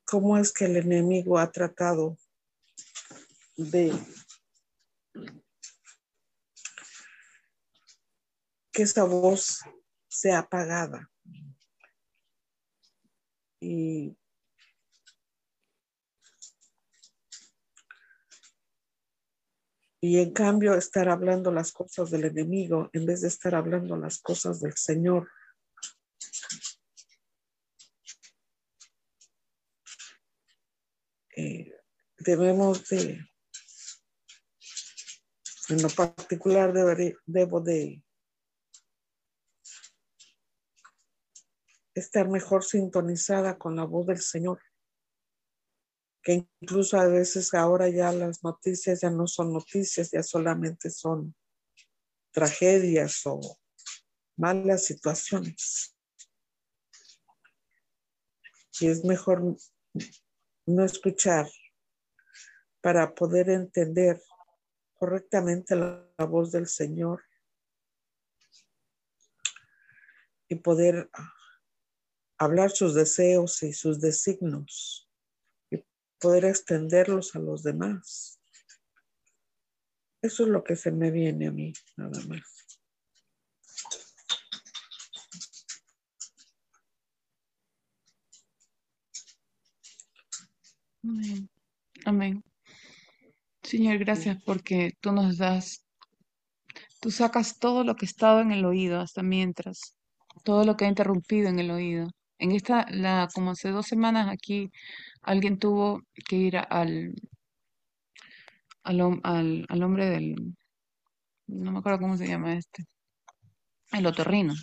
cómo 0.04 0.38
es 0.38 0.52
que 0.52 0.66
el 0.66 0.76
enemigo 0.76 1.38
ha 1.38 1.50
tratado 1.50 2.16
de 3.56 3.92
que 8.72 8.82
esa 8.82 9.04
voz 9.04 9.60
sea 10.08 10.40
apagada. 10.40 11.10
Y 13.60 14.16
Y 20.06 20.18
en 20.18 20.34
cambio 20.34 20.74
estar 20.74 21.08
hablando 21.08 21.50
las 21.50 21.72
cosas 21.72 22.10
del 22.10 22.26
enemigo 22.26 22.90
en 22.92 23.06
vez 23.06 23.22
de 23.22 23.28
estar 23.28 23.54
hablando 23.54 23.96
las 23.96 24.18
cosas 24.18 24.60
del 24.60 24.74
Señor. 24.74 25.30
Eh, 31.34 31.72
debemos 32.18 32.86
de, 32.90 33.18
en 35.70 35.82
lo 35.82 35.88
particular 35.88 36.74
debo 37.24 37.62
de 37.62 38.04
estar 41.94 42.28
mejor 42.28 42.62
sintonizada 42.62 43.56
con 43.56 43.74
la 43.74 43.84
voz 43.84 44.08
del 44.08 44.20
Señor. 44.20 44.60
Que 46.24 46.46
incluso 46.60 46.98
a 46.98 47.06
veces 47.06 47.52
ahora 47.54 47.88
ya 47.90 48.10
las 48.10 48.42
noticias 48.42 49.02
ya 49.02 49.10
no 49.10 49.26
son 49.26 49.52
noticias, 49.52 50.10
ya 50.10 50.22
solamente 50.22 50.90
son 50.90 51.34
tragedias 52.32 53.20
o 53.26 53.40
malas 54.36 54.86
situaciones. 54.86 55.94
Y 58.80 58.88
es 58.88 59.04
mejor 59.04 59.56
no 60.66 60.84
escuchar 60.84 61.46
para 62.80 63.14
poder 63.14 63.50
entender 63.50 64.20
correctamente 64.94 65.76
la, 65.76 66.06
voz 66.26 66.50
del 66.52 66.66
Señor 66.66 67.22
y 70.48 70.56
poder 70.56 71.10
hablar 72.38 72.70
sus 72.70 72.94
deseos 72.94 73.62
y 73.62 73.72
sus 73.72 74.00
designos 74.00 75.03
poder 76.24 76.46
extenderlos 76.46 77.36
a 77.36 77.38
los 77.38 77.62
demás. 77.62 78.40
Eso 80.22 80.44
es 80.44 80.48
lo 80.48 80.64
que 80.64 80.74
se 80.74 80.90
me 80.90 81.10
viene 81.10 81.48
a 81.48 81.52
mí, 81.52 81.74
nada 81.98 82.18
más. 82.26 82.40
Amén. 91.02 91.50
Amén. 92.06 92.44
Señor, 93.62 93.98
gracias 93.98 94.42
porque 94.46 94.92
tú 95.02 95.12
nos 95.12 95.36
das, 95.36 95.84
tú 97.00 97.10
sacas 97.10 97.58
todo 97.58 97.84
lo 97.84 97.96
que 97.96 98.06
estaba 98.06 98.40
en 98.40 98.50
el 98.50 98.64
oído 98.64 98.98
hasta 98.98 99.22
mientras, 99.22 99.94
todo 100.42 100.64
lo 100.64 100.74
que 100.74 100.86
ha 100.86 100.88
interrumpido 100.88 101.50
en 101.50 101.58
el 101.58 101.70
oído. 101.70 102.08
En 102.38 102.52
esta, 102.52 102.86
la, 102.90 103.28
como 103.32 103.52
hace 103.52 103.70
dos 103.70 103.86
semanas 103.86 104.28
aquí, 104.28 104.70
alguien 105.22 105.58
tuvo 105.58 106.02
que 106.28 106.36
ir 106.36 106.56
al, 106.58 107.14
al, 108.82 109.20
al, 109.22 109.66
al 109.68 109.82
hombre 109.82 110.06
del, 110.06 110.36
no 111.46 111.72
me 111.72 111.78
acuerdo 111.78 112.00
cómo 112.00 112.16
se 112.16 112.26
llama 112.26 112.54
este, 112.54 112.84
el 113.92 114.06
otorrino, 114.06 114.54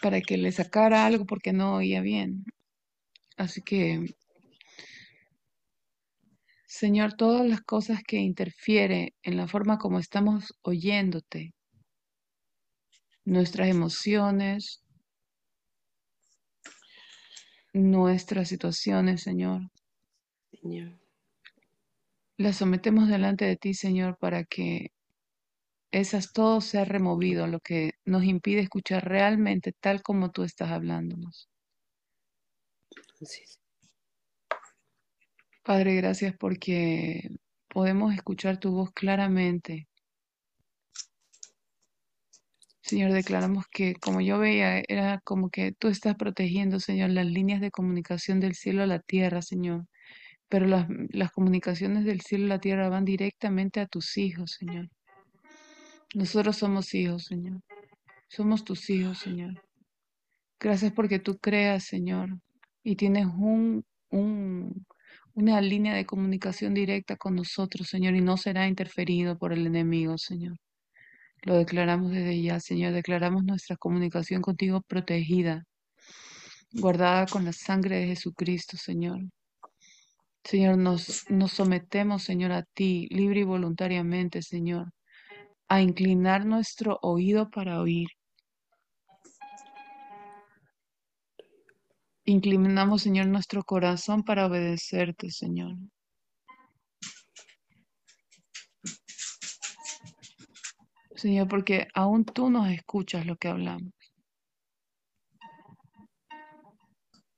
para 0.00 0.20
que 0.20 0.36
le 0.36 0.52
sacara 0.52 1.06
algo 1.06 1.26
porque 1.26 1.52
no 1.52 1.74
oía 1.76 2.00
bien. 2.00 2.44
Así 3.36 3.62
que 3.62 4.14
Señor, 6.80 7.14
todas 7.14 7.44
las 7.46 7.62
cosas 7.62 8.00
que 8.06 8.18
interfieren 8.18 9.10
en 9.22 9.36
la 9.36 9.48
forma 9.48 9.76
como 9.76 9.98
estamos 9.98 10.54
oyéndote, 10.62 11.52
nuestras 13.24 13.68
emociones, 13.68 14.80
nuestras 17.72 18.48
situaciones, 18.48 19.22
Señor. 19.22 19.70
Señor. 20.60 20.98
Las 22.36 22.56
sometemos 22.56 23.08
delante 23.08 23.44
de 23.44 23.56
ti, 23.56 23.74
Señor, 23.74 24.16
para 24.18 24.44
que 24.44 24.92
esas 25.92 26.32
todo 26.32 26.60
sea 26.60 26.84
removido, 26.84 27.46
lo 27.46 27.60
que 27.60 27.92
nos 28.04 28.24
impide 28.24 28.60
escuchar 28.60 29.06
realmente 29.06 29.72
tal 29.72 30.02
como 30.02 30.30
tú 30.30 30.44
estás 30.44 30.70
hablándonos. 30.70 31.48
Padre, 35.62 35.96
gracias 35.96 36.34
porque 36.38 37.28
podemos 37.68 38.14
escuchar 38.14 38.58
tu 38.58 38.72
voz 38.72 38.90
claramente. 38.92 39.89
Señor, 42.90 43.12
declaramos 43.12 43.66
que 43.70 43.94
como 43.94 44.20
yo 44.20 44.40
veía, 44.40 44.82
era 44.88 45.20
como 45.20 45.48
que 45.48 45.70
tú 45.70 45.86
estás 45.86 46.16
protegiendo, 46.16 46.80
Señor, 46.80 47.10
las 47.10 47.24
líneas 47.26 47.60
de 47.60 47.70
comunicación 47.70 48.40
del 48.40 48.56
cielo 48.56 48.82
a 48.82 48.86
la 48.86 48.98
tierra, 48.98 49.42
Señor. 49.42 49.86
Pero 50.48 50.66
las, 50.66 50.88
las 51.10 51.30
comunicaciones 51.30 52.04
del 52.04 52.20
cielo 52.20 52.46
a 52.46 52.48
la 52.48 52.58
tierra 52.58 52.88
van 52.88 53.04
directamente 53.04 53.78
a 53.78 53.86
tus 53.86 54.18
hijos, 54.18 54.56
Señor. 54.58 54.88
Nosotros 56.16 56.56
somos 56.56 56.92
hijos, 56.92 57.26
Señor. 57.26 57.60
Somos 58.26 58.64
tus 58.64 58.90
hijos, 58.90 59.18
Señor. 59.18 59.62
Gracias 60.58 60.92
porque 60.92 61.20
tú 61.20 61.38
creas, 61.38 61.84
Señor, 61.84 62.40
y 62.82 62.96
tienes 62.96 63.26
un, 63.26 63.84
un, 64.08 64.84
una 65.34 65.60
línea 65.60 65.94
de 65.94 66.06
comunicación 66.06 66.74
directa 66.74 67.14
con 67.16 67.36
nosotros, 67.36 67.86
Señor, 67.86 68.16
y 68.16 68.20
no 68.20 68.36
será 68.36 68.66
interferido 68.66 69.38
por 69.38 69.52
el 69.52 69.64
enemigo, 69.64 70.18
Señor. 70.18 70.56
Lo 71.42 71.56
declaramos 71.56 72.12
desde 72.12 72.42
ya, 72.42 72.60
Señor. 72.60 72.92
Declaramos 72.92 73.44
nuestra 73.44 73.76
comunicación 73.76 74.42
contigo 74.42 74.82
protegida, 74.82 75.64
guardada 76.72 77.26
con 77.26 77.44
la 77.44 77.52
sangre 77.52 77.98
de 77.98 78.06
Jesucristo, 78.08 78.76
Señor. 78.76 79.20
Señor, 80.44 80.78
nos, 80.78 81.24
nos 81.30 81.52
sometemos, 81.52 82.22
Señor, 82.22 82.52
a 82.52 82.62
ti, 82.62 83.08
libre 83.10 83.40
y 83.40 83.44
voluntariamente, 83.44 84.42
Señor, 84.42 84.92
a 85.68 85.80
inclinar 85.80 86.44
nuestro 86.46 86.98
oído 87.02 87.50
para 87.50 87.80
oír. 87.80 88.08
Inclinamos, 92.24 93.02
Señor, 93.02 93.26
nuestro 93.26 93.64
corazón 93.64 94.24
para 94.24 94.46
obedecerte, 94.46 95.30
Señor. 95.30 95.76
Señor, 101.20 101.48
porque 101.48 101.86
aún 101.92 102.24
tú 102.24 102.48
nos 102.48 102.70
escuchas 102.70 103.26
lo 103.26 103.36
que 103.36 103.48
hablamos. 103.48 103.92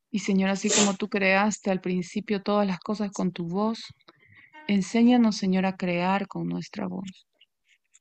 Y 0.09 0.21
Señor, 0.21 0.51
así 0.51 0.71
como 0.71 0.95
tú 0.95 1.09
creaste 1.09 1.73
al 1.73 1.81
principio 1.81 2.43
todas 2.43 2.65
las 2.65 2.79
cosas 2.79 3.11
con 3.11 3.33
tu 3.33 3.49
voz, 3.49 3.81
enséñanos, 4.69 5.37
Señor, 5.37 5.67
a 5.67 5.77
crear 5.77 6.29
con 6.29 6.47
nuestra 6.47 6.87
voz, 6.87 7.27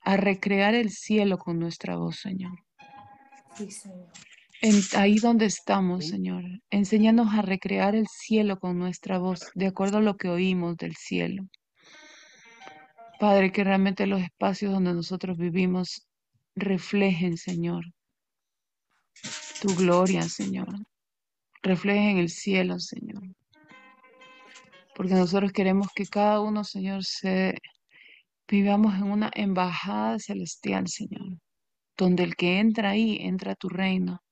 a 0.01 0.17
recrear 0.17 0.75
el 0.75 0.91
cielo 0.91 1.39
con 1.39 1.57
nuestra 1.57 1.95
voz, 1.95 2.17
Señor. 2.17 2.59
Sí, 3.55 3.71
Señor. 3.71 4.07
ahí 4.95 5.15
donde 5.15 5.45
estamos, 5.45 6.09
Señor, 6.09 6.43
enséñanos 6.69 7.33
a 7.33 7.41
recrear 7.41 7.95
el 7.95 8.05
cielo 8.07 8.59
con 8.59 8.77
nuestra 8.77 9.17
voz, 9.17 9.49
de 9.55 9.65
acuerdo 9.65 9.97
a 9.97 10.01
lo 10.01 10.15
que 10.17 10.29
oímos 10.29 10.77
del 10.77 10.95
cielo. 10.95 11.47
Padre, 13.21 13.51
que 13.51 13.63
realmente 13.63 14.07
los 14.07 14.19
espacios 14.19 14.73
donde 14.73 14.95
nosotros 14.95 15.37
vivimos 15.37 16.07
reflejen, 16.55 17.37
Señor, 17.37 17.85
tu 19.61 19.75
gloria, 19.75 20.23
Señor. 20.23 20.69
Reflejen 21.61 22.17
el 22.17 22.29
cielo, 22.29 22.79
Señor. 22.79 23.21
Porque 24.95 25.13
nosotros 25.13 25.51
queremos 25.51 25.89
que 25.93 26.07
cada 26.07 26.41
uno, 26.41 26.63
Señor, 26.63 27.03
se 27.03 27.53
vivamos 28.47 28.95
en 28.95 29.03
una 29.03 29.29
embajada 29.35 30.17
celestial, 30.17 30.87
Señor, 30.87 31.37
donde 31.95 32.23
el 32.23 32.35
que 32.35 32.57
entra 32.57 32.89
ahí 32.89 33.19
entra 33.21 33.51
a 33.51 33.55
tu 33.55 33.69
reino. 33.69 34.23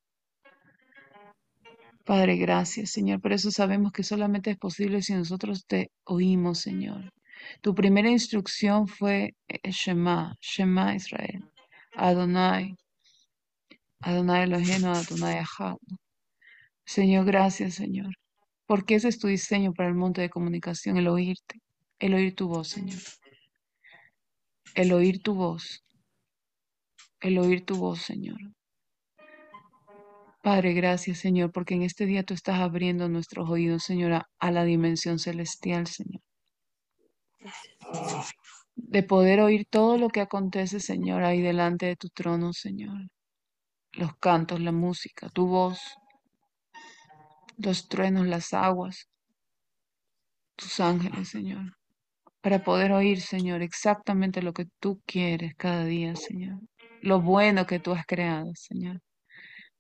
Padre, 2.06 2.38
gracias, 2.38 2.90
Señor. 2.90 3.22
Por 3.22 3.34
eso 3.34 3.52
sabemos 3.52 3.92
que 3.92 4.02
solamente 4.02 4.50
es 4.50 4.58
posible 4.58 5.04
si 5.04 5.14
nosotros 5.14 5.68
te 5.68 5.92
oímos, 6.06 6.62
Señor. 6.62 7.14
Tu 7.62 7.74
primera 7.76 8.10
instrucción 8.10 8.88
fue 8.88 9.36
eh, 9.48 9.72
Shema, 9.72 10.36
Shema 10.42 10.96
Israel, 10.96 11.44
Adonai, 11.96 12.76
Adonai 14.02 14.44
Elohim, 14.44 14.86
Adonai 14.86 15.40
Ahad. 15.40 15.78
Señor, 16.86 17.26
gracias, 17.26 17.76
Señor. 17.76 18.14
Porque 18.66 18.96
ese 18.96 19.10
es 19.10 19.20
tu 19.20 19.28
diseño 19.28 19.74
para 19.74 19.90
el 19.90 19.96
monte 19.96 20.22
de 20.22 20.30
comunicación, 20.30 20.98
el 20.98 21.08
oírte, 21.08 21.62
el 22.00 22.14
oír 22.14 22.36
tu 22.36 22.48
voz, 22.48 22.70
Señor. 22.70 23.00
El 24.76 24.94
oír 24.94 25.22
tu 25.22 25.34
voz, 25.34 25.84
el 27.22 27.38
oír 27.40 27.66
tu 27.66 27.76
voz, 27.76 28.02
Señor. 28.02 28.40
Padre, 30.42 30.74
gracias, 30.74 31.20
Señor, 31.20 31.52
porque 31.52 31.74
en 31.74 31.82
este 31.82 32.06
día 32.06 32.24
tú 32.24 32.34
estás 32.34 32.60
abriendo 32.60 33.10
nuestros 33.10 33.50
oídos, 33.50 33.84
Señor, 33.84 34.26
a, 34.40 34.52
la 34.52 34.64
dimensión 34.64 35.20
celestial, 35.20 35.88
Señor. 35.88 36.22
De 38.76 39.04
poder 39.04 39.42
oír 39.42 39.66
todo 39.70 39.98
lo 39.98 40.10
que 40.10 40.22
acontece, 40.22 40.80
Señor, 40.80 41.24
ahí 41.24 41.42
delante 41.42 41.86
de 41.86 41.96
tu 41.96 42.10
trono, 42.10 42.54
Señor. 42.54 43.10
Los 43.94 44.16
cantos, 44.18 44.60
la 44.60 44.72
música, 44.72 45.30
tu 45.30 45.48
voz, 45.48 45.80
los 47.58 47.88
truenos, 47.88 48.28
las 48.28 48.54
aguas, 48.54 49.10
tus 50.56 50.80
ángeles, 50.80 51.30
Señor. 51.30 51.78
Para 52.42 52.64
poder 52.64 52.92
oír, 52.94 53.22
Señor, 53.22 53.62
exactamente 53.62 54.42
lo 54.42 54.54
que 54.54 54.66
tú 54.80 55.02
quieres 55.06 55.56
cada 55.56 55.84
día, 55.84 56.16
Señor. 56.16 56.60
Lo 57.02 57.22
bueno 57.22 57.66
que 57.66 57.80
tú 57.80 57.92
has 57.92 58.06
creado, 58.06 58.52
Señor 58.56 59.02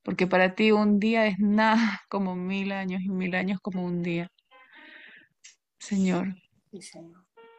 porque 0.04 0.28
para 0.28 0.56
ti 0.56 0.72
un 0.72 1.00
día 1.00 1.28
es 1.28 1.40
nada 1.40 2.02
como 2.10 2.36
mil 2.36 2.72
años 2.72 3.02
y 3.04 3.10
mil 3.10 3.36
años 3.36 3.60
como 3.62 3.86
un 3.86 4.02
día. 4.02 4.32
Señor, 5.80 6.36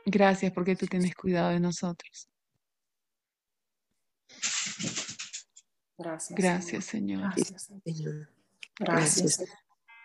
gracias 0.06 0.52
porque 0.52 0.76
tú 0.76 0.86
tienes 0.86 1.14
cuidado 1.14 1.50
de 1.50 1.60
nosotros. 1.60 2.28
Gracias. 5.98 6.38
Gracias, 6.38 6.84
Señor. 6.86 7.20
Gracias, 7.34 7.70
Señor. 7.84 8.28
Gracias. 8.78 9.44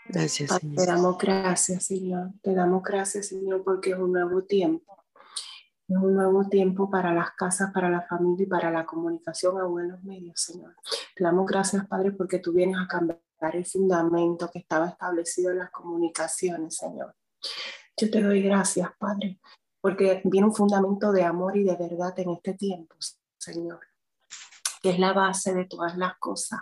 Gracias, 0.07 0.51
Señor. 0.59 0.75
Te 0.75 0.85
damos 0.85 1.17
gracias, 1.17 1.85
Señor. 1.85 2.31
Te 2.41 2.53
damos 2.53 2.83
gracias, 2.83 3.27
Señor, 3.27 3.63
porque 3.63 3.91
es 3.91 3.97
un 3.97 4.11
nuevo 4.11 4.43
tiempo. 4.43 5.05
Es 5.87 5.97
un 5.97 6.15
nuevo 6.15 6.47
tiempo 6.49 6.89
para 6.89 7.13
las 7.13 7.31
casas, 7.31 7.71
para 7.71 7.89
la 7.89 8.01
familia 8.01 8.43
y 8.43 8.49
para 8.49 8.71
la 8.71 8.85
comunicación 8.85 9.59
a 9.59 9.65
buenos 9.65 10.03
medios, 10.03 10.39
Señor. 10.41 10.75
Te 11.15 11.23
damos 11.23 11.45
gracias, 11.45 11.87
Padre, 11.87 12.11
porque 12.11 12.39
tú 12.39 12.53
vienes 12.53 12.77
a 12.77 12.87
cambiar 12.87 13.19
el 13.53 13.65
fundamento 13.65 14.49
que 14.51 14.59
estaba 14.59 14.89
establecido 14.89 15.51
en 15.51 15.59
las 15.59 15.71
comunicaciones, 15.71 16.75
Señor. 16.75 17.15
Yo 17.97 18.09
te 18.09 18.21
doy 18.21 18.41
gracias, 18.41 18.89
Padre, 18.97 19.39
porque 19.85 20.19
viene 20.23 20.47
un 20.47 20.55
fundamento 20.55 21.11
de 21.11 21.21
amor 21.21 21.55
y 21.55 21.63
de 21.63 21.75
verdad 21.75 22.17
en 22.17 22.31
este 22.31 22.55
tiempo, 22.55 22.95
Señor 23.37 23.79
que 24.81 24.91
es 24.91 24.99
la 24.99 25.13
base 25.13 25.51
de 25.53 25.65
todas 25.65 25.97
las 25.97 26.15
cosas. 26.19 26.59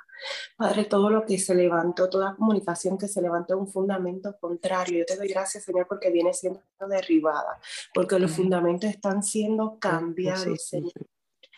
Padre, 0.55 0.85
todo 0.85 1.09
lo 1.09 1.25
que 1.25 1.37
se 1.37 1.53
levantó, 1.55 2.09
toda 2.09 2.35
comunicación 2.37 2.97
que 2.97 3.09
se 3.09 3.21
levantó 3.21 3.57
un 3.57 3.67
fundamento 3.67 4.37
contrario, 4.39 4.99
yo 4.99 5.05
te 5.05 5.17
doy 5.17 5.27
gracias, 5.27 5.65
Señor, 5.65 5.87
porque 5.89 6.09
viene 6.09 6.33
siendo 6.33 6.61
derribada, 6.87 7.59
porque 7.93 8.19
los 8.19 8.31
fundamentos 8.31 8.89
están 8.89 9.23
siendo 9.23 9.77
cambiados, 9.77 10.65
Señor. 10.65 10.93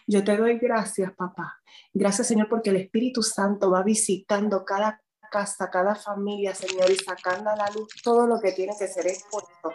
Yo 0.07 0.23
te 0.23 0.37
doy 0.37 0.57
gracias, 0.57 1.13
papá. 1.13 1.61
Gracias, 1.93 2.27
Señor, 2.27 2.49
porque 2.49 2.71
el 2.71 2.77
Espíritu 2.77 3.21
Santo 3.21 3.69
va 3.69 3.83
visitando 3.83 4.65
cada 4.65 5.03
casa, 5.35 5.69
cada 5.69 5.95
familia, 5.95 6.55
Señor, 6.55 6.89
y 6.89 6.95
sacando 6.95 7.49
a 7.49 7.57
la 7.57 7.69
luz 7.71 7.89
todo 8.01 8.25
lo 8.25 8.39
que 8.39 8.53
tiene 8.53 8.73
que 8.79 8.87
ser 8.87 9.05
expuesto 9.05 9.69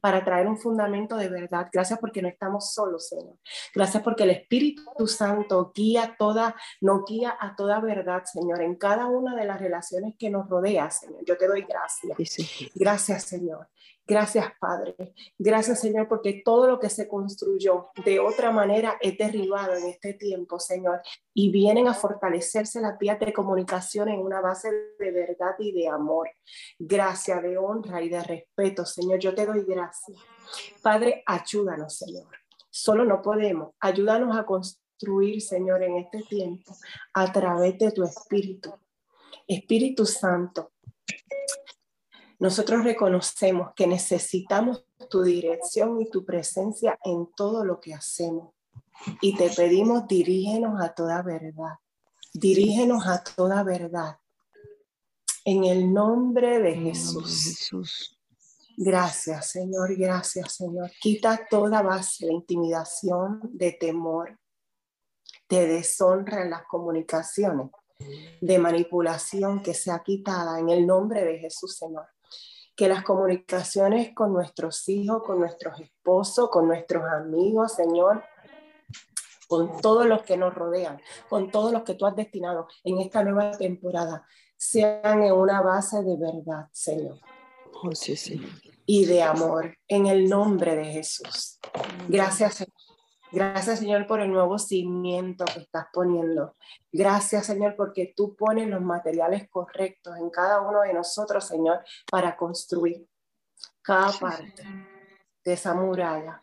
para 0.00 0.24
traer 0.24 0.46
un 0.46 0.56
fundamento 0.56 1.16
de 1.16 1.28
verdad. 1.28 1.66
Gracias 1.72 1.98
porque 1.98 2.22
no 2.22 2.28
estamos 2.28 2.72
solos, 2.72 3.08
Señor. 3.08 3.36
Gracias 3.74 4.04
porque 4.04 4.22
el 4.22 4.30
Espíritu 4.30 5.08
Santo 5.08 5.72
guía 5.74 6.14
toda, 6.16 6.54
no 6.80 7.02
guía 7.04 7.36
a 7.40 7.56
toda 7.56 7.80
verdad, 7.80 8.22
Señor, 8.24 8.62
en 8.62 8.76
cada 8.76 9.06
una 9.06 9.34
de 9.34 9.46
las 9.46 9.60
relaciones 9.60 10.14
que 10.16 10.30
nos 10.30 10.48
rodea, 10.48 10.88
Señor. 10.92 11.24
Yo 11.26 11.36
te 11.36 11.48
doy 11.48 11.62
gracias. 11.62 12.70
Gracias, 12.76 13.24
Señor. 13.24 13.68
Gracias, 14.10 14.52
Padre. 14.58 15.14
Gracias, 15.38 15.78
Señor, 15.78 16.08
porque 16.08 16.42
todo 16.44 16.66
lo 16.66 16.80
que 16.80 16.90
se 16.90 17.06
construyó 17.06 17.90
de 18.04 18.18
otra 18.18 18.50
manera 18.50 18.98
es 19.00 19.16
derribado 19.16 19.72
en 19.76 19.84
este 19.84 20.14
tiempo, 20.14 20.58
Señor. 20.58 21.00
Y 21.32 21.52
vienen 21.52 21.86
a 21.86 21.94
fortalecerse 21.94 22.80
las 22.80 22.98
vías 22.98 23.20
de 23.20 23.32
comunicación 23.32 24.08
en 24.08 24.18
una 24.18 24.40
base 24.40 24.68
de 24.98 25.12
verdad 25.12 25.54
y 25.60 25.70
de 25.70 25.86
amor. 25.86 26.28
Gracias, 26.76 27.40
de 27.40 27.56
honra 27.56 28.02
y 28.02 28.08
de 28.08 28.20
respeto, 28.20 28.84
Señor. 28.84 29.20
Yo 29.20 29.32
te 29.32 29.46
doy 29.46 29.62
gracias. 29.62 30.18
Padre, 30.82 31.22
ayúdanos, 31.24 31.96
Señor. 31.96 32.26
Solo 32.68 33.04
no 33.04 33.22
podemos. 33.22 33.74
Ayúdanos 33.78 34.36
a 34.36 34.44
construir, 34.44 35.40
Señor, 35.40 35.84
en 35.84 35.98
este 35.98 36.24
tiempo 36.24 36.76
a 37.14 37.32
través 37.32 37.78
de 37.78 37.92
tu 37.92 38.02
Espíritu. 38.02 38.74
Espíritu 39.46 40.04
Santo, 40.04 40.72
nosotros 42.40 42.84
reconocemos 42.84 43.72
que 43.76 43.86
necesitamos 43.86 44.86
tu 45.10 45.22
dirección 45.22 46.00
y 46.00 46.08
tu 46.08 46.24
presencia 46.24 46.98
en 47.04 47.28
todo 47.36 47.66
lo 47.66 47.80
que 47.80 47.92
hacemos. 47.92 48.54
Y 49.20 49.36
te 49.36 49.50
pedimos, 49.50 50.08
dirígenos 50.08 50.80
a 50.80 50.94
toda 50.94 51.20
verdad. 51.20 51.74
Dirígenos 52.32 53.06
a 53.06 53.22
toda 53.22 53.62
verdad. 53.62 54.16
En 55.44 55.64
el 55.64 55.92
nombre 55.92 56.60
de 56.60 56.76
Jesús. 56.76 58.18
Gracias, 58.74 59.50
Señor. 59.50 59.94
Gracias, 59.96 60.54
Señor. 60.54 60.90
Quita 60.98 61.46
toda 61.50 61.82
base 61.82 62.24
de 62.24 62.32
intimidación, 62.32 63.40
de 63.52 63.72
temor, 63.72 64.38
de 65.46 65.66
deshonra 65.66 66.42
en 66.42 66.50
las 66.50 66.62
comunicaciones, 66.64 67.70
de 68.40 68.58
manipulación 68.58 69.62
que 69.62 69.74
sea 69.74 70.02
quitada 70.02 70.58
en 70.58 70.70
el 70.70 70.86
nombre 70.86 71.22
de 71.22 71.38
Jesús, 71.38 71.76
Señor 71.76 72.06
que 72.80 72.88
las 72.88 73.04
comunicaciones 73.04 74.14
con 74.14 74.32
nuestros 74.32 74.88
hijos, 74.88 75.22
con 75.22 75.38
nuestros 75.38 75.78
esposos, 75.78 76.48
con 76.48 76.66
nuestros 76.66 77.04
amigos, 77.12 77.74
Señor, 77.74 78.24
con 79.48 79.82
todos 79.82 80.06
los 80.06 80.22
que 80.22 80.38
nos 80.38 80.54
rodean, 80.54 80.98
con 81.28 81.50
todos 81.50 81.74
los 81.74 81.82
que 81.82 81.92
tú 81.92 82.06
has 82.06 82.16
destinado 82.16 82.68
en 82.82 82.98
esta 83.00 83.22
nueva 83.22 83.50
temporada, 83.50 84.26
sean 84.56 85.22
en 85.22 85.34
una 85.34 85.60
base 85.60 86.02
de 86.02 86.16
verdad, 86.16 86.70
Señor. 86.72 87.18
Oh, 87.82 87.94
sí, 87.94 88.16
sí. 88.16 88.40
Y 88.86 89.04
de 89.04 89.24
amor, 89.24 89.76
en 89.86 90.06
el 90.06 90.26
nombre 90.26 90.74
de 90.74 90.86
Jesús. 90.86 91.58
Gracias, 92.08 92.54
Señor 92.54 92.89
Gracias, 93.32 93.78
Señor, 93.78 94.06
por 94.06 94.20
el 94.20 94.32
nuevo 94.32 94.58
cimiento 94.58 95.44
que 95.44 95.60
estás 95.60 95.86
poniendo. 95.92 96.56
Gracias, 96.92 97.46
Señor, 97.46 97.76
porque 97.76 98.12
tú 98.16 98.34
pones 98.34 98.68
los 98.68 98.80
materiales 98.80 99.48
correctos 99.48 100.16
en 100.18 100.30
cada 100.30 100.60
uno 100.60 100.80
de 100.80 100.92
nosotros, 100.92 101.46
Señor, 101.46 101.84
para 102.10 102.36
construir 102.36 103.06
cada 103.82 104.12
parte 104.12 104.64
de 105.44 105.52
esa 105.52 105.74
muralla. 105.74 106.42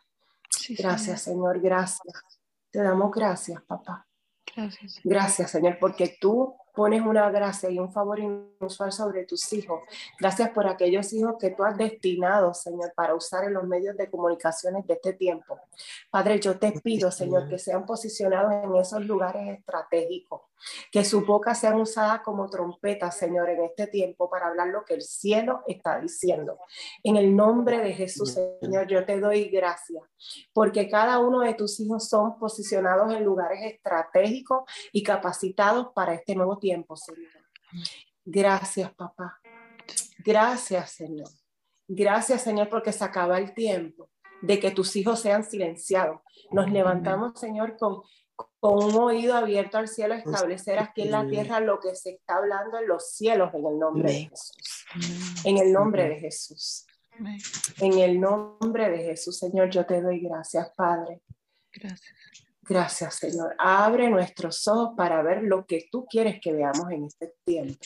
Gracias, 0.78 1.22
Señor, 1.22 1.60
gracias. 1.60 2.24
Te 2.72 2.82
damos 2.82 3.12
gracias, 3.12 3.62
papá. 3.64 4.08
Gracias. 4.56 5.00
Gracias, 5.04 5.52
Señor, 5.52 5.78
porque 5.80 6.18
tú 6.20 6.56
pones 6.78 7.02
una 7.02 7.32
gracia 7.32 7.72
y 7.72 7.80
un 7.80 7.92
favor 7.92 8.20
inusual 8.20 8.92
sobre 8.92 9.26
tus 9.26 9.52
hijos. 9.52 9.82
Gracias 10.20 10.52
por 10.52 10.68
aquellos 10.68 11.12
hijos 11.12 11.34
que 11.40 11.50
tú 11.50 11.64
has 11.64 11.76
destinado, 11.76 12.54
Señor, 12.54 12.94
para 12.96 13.16
usar 13.16 13.46
en 13.46 13.56
los 13.56 13.64
medios 13.64 13.98
de 13.98 14.08
comunicaciones 14.12 14.86
de 14.86 14.94
este 14.94 15.14
tiempo. 15.14 15.60
Padre, 16.12 16.40
yo 16.40 16.60
te 16.60 16.72
pido, 16.74 17.10
Señor, 17.10 17.50
que 17.50 17.58
sean 17.58 17.84
posicionados 17.84 18.54
en 18.64 18.76
esos 18.76 19.04
lugares 19.04 19.58
estratégicos, 19.58 20.42
que 20.92 21.04
su 21.06 21.26
boca 21.26 21.56
sean 21.56 21.80
usadas 21.80 22.22
como 22.22 22.50
trompetas, 22.50 23.18
Señor, 23.18 23.50
en 23.50 23.64
este 23.64 23.88
tiempo 23.88 24.30
para 24.30 24.48
hablar 24.48 24.68
lo 24.68 24.84
que 24.86 24.96
el 24.96 25.02
cielo 25.02 25.62
está 25.68 26.00
diciendo. 26.00 26.60
En 27.04 27.16
el 27.16 27.36
nombre 27.36 27.80
de 27.80 27.94
Jesús, 27.94 28.38
Señor, 28.62 28.88
yo 28.88 29.06
te 29.06 29.20
doy 29.20 29.50
gracias, 29.50 30.04
porque 30.54 30.90
cada 30.90 31.20
uno 31.20 31.42
de 31.42 31.54
tus 31.54 31.80
hijos 31.80 32.08
son 32.08 32.38
posicionados 32.40 33.14
en 33.14 33.24
lugares 33.24 33.60
estratégicos 33.64 34.64
y 34.92 35.04
capacitados 35.04 35.88
para 35.94 36.14
este 36.14 36.36
nuevo 36.36 36.58
tiempo, 36.58 36.96
Señor. 36.96 37.32
Gracias, 38.26 38.94
papá. 38.94 39.40
Gracias, 40.20 40.92
Señor. 40.92 41.30
Gracias, 41.88 42.42
Señor, 42.42 42.70
porque 42.70 42.92
se 42.92 43.04
acaba 43.04 43.38
el 43.38 43.54
tiempo 43.54 44.10
de 44.42 44.60
que 44.60 44.72
tus 44.72 44.96
hijos 44.96 45.22
sean 45.22 45.44
silenciados. 45.44 46.20
Nos 46.52 46.70
levantamos, 46.70 47.40
Señor, 47.40 47.78
con, 47.78 48.02
con 48.60 48.84
un 48.84 48.96
oído 48.96 49.36
abierto 49.36 49.78
al 49.78 49.88
cielo, 49.88 50.16
a 50.16 50.18
establecer 50.18 50.80
aquí 50.80 51.04
en 51.04 51.12
la 51.12 51.28
tierra 51.28 51.60
lo 51.60 51.80
que 51.80 51.96
se 51.96 52.12
está 52.12 52.38
hablando 52.38 52.78
en 52.80 52.88
los 52.88 53.12
cielos, 53.12 53.52
en 53.54 53.66
el 53.66 53.80
nombre 53.80 54.12
de 54.12 54.30
Jesús. 54.30 54.86
En 55.44 55.58
el 55.58 55.72
nombre 55.72 56.10
de 56.10 56.20
Jesús. 56.20 56.86
En 57.80 57.98
el 57.98 58.20
nombre 58.20 58.90
de 58.90 58.98
Jesús, 59.04 59.38
Señor, 59.38 59.70
yo 59.70 59.86
te 59.86 60.02
doy 60.02 60.20
gracias, 60.20 60.72
Padre. 60.76 61.22
Gracias. 61.74 62.16
Gracias, 62.62 63.16
Señor. 63.16 63.56
Abre 63.58 64.10
nuestros 64.10 64.68
ojos 64.68 64.94
para 64.98 65.22
ver 65.22 65.44
lo 65.44 65.66
que 65.66 65.88
tú 65.90 66.06
quieres 66.06 66.40
que 66.42 66.52
veamos 66.52 66.92
en 66.92 67.06
este 67.06 67.34
tiempo. 67.46 67.80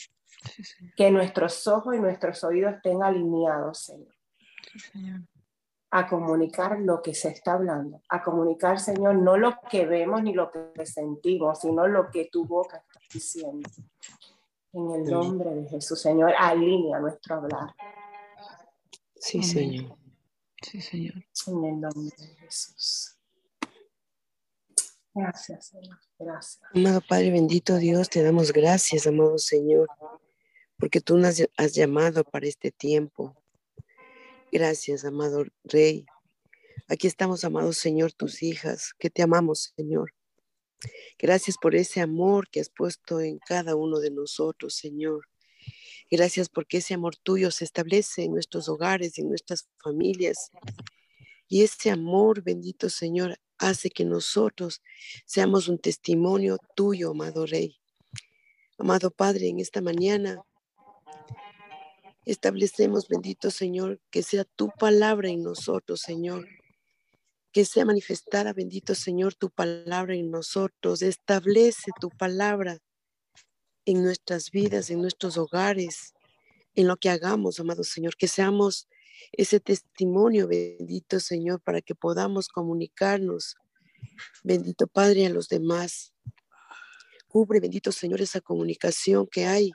Que 0.96 1.10
nuestros 1.10 1.66
ojos 1.68 1.94
y 1.94 2.00
nuestros 2.00 2.42
oídos 2.42 2.74
estén 2.74 3.02
alineados, 3.02 3.78
Señor. 3.78 4.14
A 5.92 6.08
comunicar 6.08 6.80
lo 6.80 7.00
que 7.02 7.14
se 7.14 7.28
está 7.28 7.52
hablando. 7.52 8.02
A 8.08 8.22
comunicar, 8.22 8.80
Señor, 8.80 9.16
no 9.16 9.36
lo 9.36 9.58
que 9.70 9.86
vemos 9.86 10.22
ni 10.22 10.32
lo 10.32 10.50
que 10.50 10.86
sentimos, 10.86 11.60
sino 11.60 11.86
lo 11.86 12.10
que 12.10 12.28
tu 12.32 12.46
boca 12.46 12.78
está 12.78 13.00
diciendo. 13.12 13.68
En 14.72 14.90
el 14.90 15.04
nombre 15.04 15.50
de 15.54 15.68
Jesús, 15.68 16.00
Señor, 16.00 16.32
alinea 16.38 16.98
nuestro 16.98 17.36
hablar. 17.36 17.74
Sí, 19.16 19.42
Señor. 19.42 19.96
Sí, 20.62 20.80
Señor. 20.80 21.14
En 21.46 21.64
el 21.64 21.80
nombre 21.80 22.16
de 22.18 22.26
Jesús. 22.36 23.18
Gracias, 25.14 25.66
Señor. 25.66 25.98
Gracias. 26.18 26.62
Amado 26.74 27.02
Padre 27.06 27.30
bendito 27.30 27.76
Dios, 27.76 28.08
te 28.08 28.22
damos 28.22 28.52
gracias, 28.52 29.06
amado 29.06 29.38
Señor, 29.38 29.88
porque 30.78 31.00
tú 31.00 31.18
nos 31.18 31.42
has 31.56 31.74
llamado 31.74 32.24
para 32.24 32.46
este 32.46 32.70
tiempo. 32.70 33.36
Gracias, 34.54 35.06
amado 35.06 35.46
Rey. 35.64 36.04
Aquí 36.86 37.06
estamos, 37.06 37.42
amado 37.42 37.72
Señor, 37.72 38.12
tus 38.12 38.42
hijas, 38.42 38.92
que 38.98 39.08
te 39.08 39.22
amamos, 39.22 39.72
Señor. 39.74 40.12
Gracias 41.18 41.56
por 41.56 41.74
ese 41.74 42.02
amor 42.02 42.50
que 42.50 42.60
has 42.60 42.68
puesto 42.68 43.22
en 43.22 43.38
cada 43.38 43.76
uno 43.76 43.98
de 43.98 44.10
nosotros, 44.10 44.74
Señor. 44.74 45.26
Gracias 46.10 46.50
porque 46.50 46.76
ese 46.78 46.92
amor 46.92 47.16
tuyo 47.16 47.50
se 47.50 47.64
establece 47.64 48.24
en 48.24 48.32
nuestros 48.32 48.68
hogares, 48.68 49.18
en 49.18 49.30
nuestras 49.30 49.70
familias. 49.82 50.50
Y 51.48 51.62
ese 51.62 51.90
amor, 51.90 52.42
bendito 52.42 52.90
Señor, 52.90 53.40
hace 53.56 53.88
que 53.88 54.04
nosotros 54.04 54.82
seamos 55.24 55.66
un 55.68 55.78
testimonio 55.78 56.58
tuyo, 56.76 57.12
amado 57.12 57.46
Rey. 57.46 57.80
Amado 58.76 59.10
Padre, 59.10 59.48
en 59.48 59.60
esta 59.60 59.80
mañana 59.80 60.44
establecemos, 62.24 63.08
bendito 63.08 63.50
Señor, 63.50 64.00
que 64.10 64.22
sea 64.22 64.44
tu 64.44 64.68
palabra 64.78 65.28
en 65.28 65.42
nosotros, 65.42 66.00
Señor. 66.00 66.46
Que 67.52 67.64
sea 67.64 67.84
manifestada, 67.84 68.52
bendito 68.52 68.94
Señor, 68.94 69.34
tu 69.34 69.50
palabra 69.50 70.14
en 70.14 70.30
nosotros. 70.30 71.02
Establece 71.02 71.90
tu 72.00 72.10
palabra 72.10 72.78
en 73.84 74.02
nuestras 74.02 74.50
vidas, 74.50 74.90
en 74.90 75.02
nuestros 75.02 75.36
hogares, 75.36 76.14
en 76.74 76.86
lo 76.86 76.96
que 76.96 77.10
hagamos, 77.10 77.60
amado 77.60 77.84
Señor. 77.84 78.16
Que 78.16 78.28
seamos 78.28 78.88
ese 79.32 79.60
testimonio, 79.60 80.48
bendito 80.48 81.20
Señor, 81.20 81.60
para 81.60 81.82
que 81.82 81.94
podamos 81.94 82.48
comunicarnos, 82.48 83.56
bendito 84.42 84.86
Padre, 84.86 85.26
a 85.26 85.30
los 85.30 85.48
demás. 85.48 86.14
Cubre, 87.26 87.60
bendito 87.60 87.92
Señor, 87.92 88.20
esa 88.20 88.40
comunicación 88.40 89.26
que 89.26 89.46
hay 89.46 89.72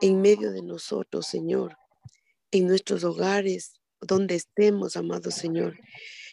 en 0.00 0.20
medio 0.20 0.52
de 0.52 0.62
nosotros, 0.62 1.26
Señor, 1.26 1.76
en 2.50 2.66
nuestros 2.66 3.04
hogares, 3.04 3.80
donde 4.00 4.34
estemos, 4.34 4.96
amado 4.96 5.30
Señor. 5.30 5.78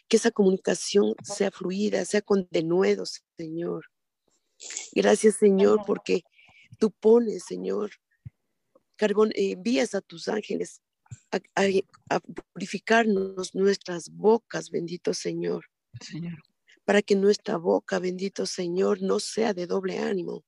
Que 0.07 0.17
esa 0.17 0.31
comunicación 0.31 1.15
sea 1.23 1.51
fluida, 1.51 2.05
sea 2.05 2.21
con 2.21 2.47
denuedo, 2.49 3.03
Señor. 3.37 3.85
Gracias, 4.93 5.35
Señor, 5.35 5.81
porque 5.85 6.23
tú 6.79 6.91
pones, 6.91 7.43
Señor, 7.43 7.91
carbón, 8.95 9.31
envías 9.35 9.93
a 9.95 10.01
tus 10.01 10.27
ángeles 10.27 10.81
a, 11.31 12.19
purificarnos 12.53 13.55
nuestras 13.55 14.09
bocas, 14.09 14.69
bendito 14.69 15.13
Señor. 15.13 15.65
Señor. 16.01 16.43
Para 16.85 17.01
que 17.01 17.15
nuestra 17.15 17.57
boca, 17.57 17.99
bendito 17.99 18.45
Señor, 18.45 19.01
no 19.01 19.19
sea 19.19 19.53
de 19.53 19.67
doble 19.67 19.99
ánimo. 19.99 20.45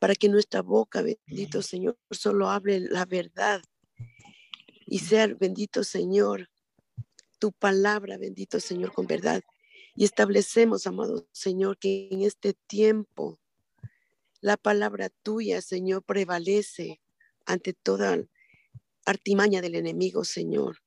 Para 0.00 0.16
que 0.16 0.28
nuestra 0.28 0.62
boca, 0.62 1.02
bendito 1.02 1.62
Señor, 1.62 1.96
solo 2.10 2.50
hable 2.50 2.80
la 2.80 3.04
verdad. 3.04 3.62
Y 4.86 4.98
sea, 4.98 5.28
bendito 5.28 5.84
Señor, 5.84 6.50
tu 7.38 7.52
palabra, 7.52 8.18
bendito 8.18 8.58
Señor, 8.58 8.92
con 8.92 9.06
verdad. 9.06 9.42
Y 9.94 10.04
establecemos, 10.04 10.88
amado 10.88 11.28
Señor, 11.30 11.78
que 11.78 12.08
en 12.10 12.22
este 12.22 12.54
tiempo 12.66 13.38
la 14.40 14.56
palabra 14.56 15.10
tuya, 15.22 15.60
Señor, 15.60 16.02
prevalece 16.02 17.00
ante 17.44 17.74
toda 17.74 18.24
artimaña 19.04 19.60
del 19.60 19.74
enemigo, 19.74 20.24
Señor. 20.24 20.78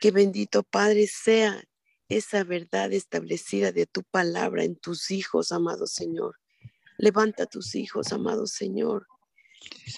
Que 0.00 0.10
bendito 0.10 0.62
Padre 0.62 1.06
sea 1.06 1.64
esa 2.08 2.44
verdad 2.44 2.92
establecida 2.92 3.72
de 3.72 3.86
tu 3.86 4.02
palabra 4.04 4.64
en 4.64 4.76
tus 4.76 5.10
hijos, 5.10 5.50
amado 5.50 5.86
Señor. 5.86 6.36
Levanta 6.96 7.44
a 7.44 7.46
tus 7.46 7.74
hijos, 7.74 8.12
amado 8.12 8.46
Señor, 8.46 9.06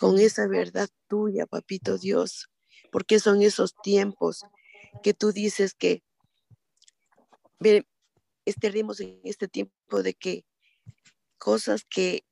con 0.00 0.18
esa 0.18 0.46
verdad 0.46 0.88
tuya, 1.08 1.46
papito 1.46 1.98
Dios, 1.98 2.50
porque 2.90 3.18
son 3.20 3.42
esos 3.42 3.74
tiempos 3.82 4.44
que 5.02 5.14
tú 5.14 5.32
dices 5.32 5.74
que 5.74 6.02
estaremos 8.44 9.00
en 9.00 9.20
este 9.24 9.48
tiempo 9.48 10.02
de 10.02 10.14
que 10.14 10.44
cosas 11.38 11.84
que, 11.84 12.24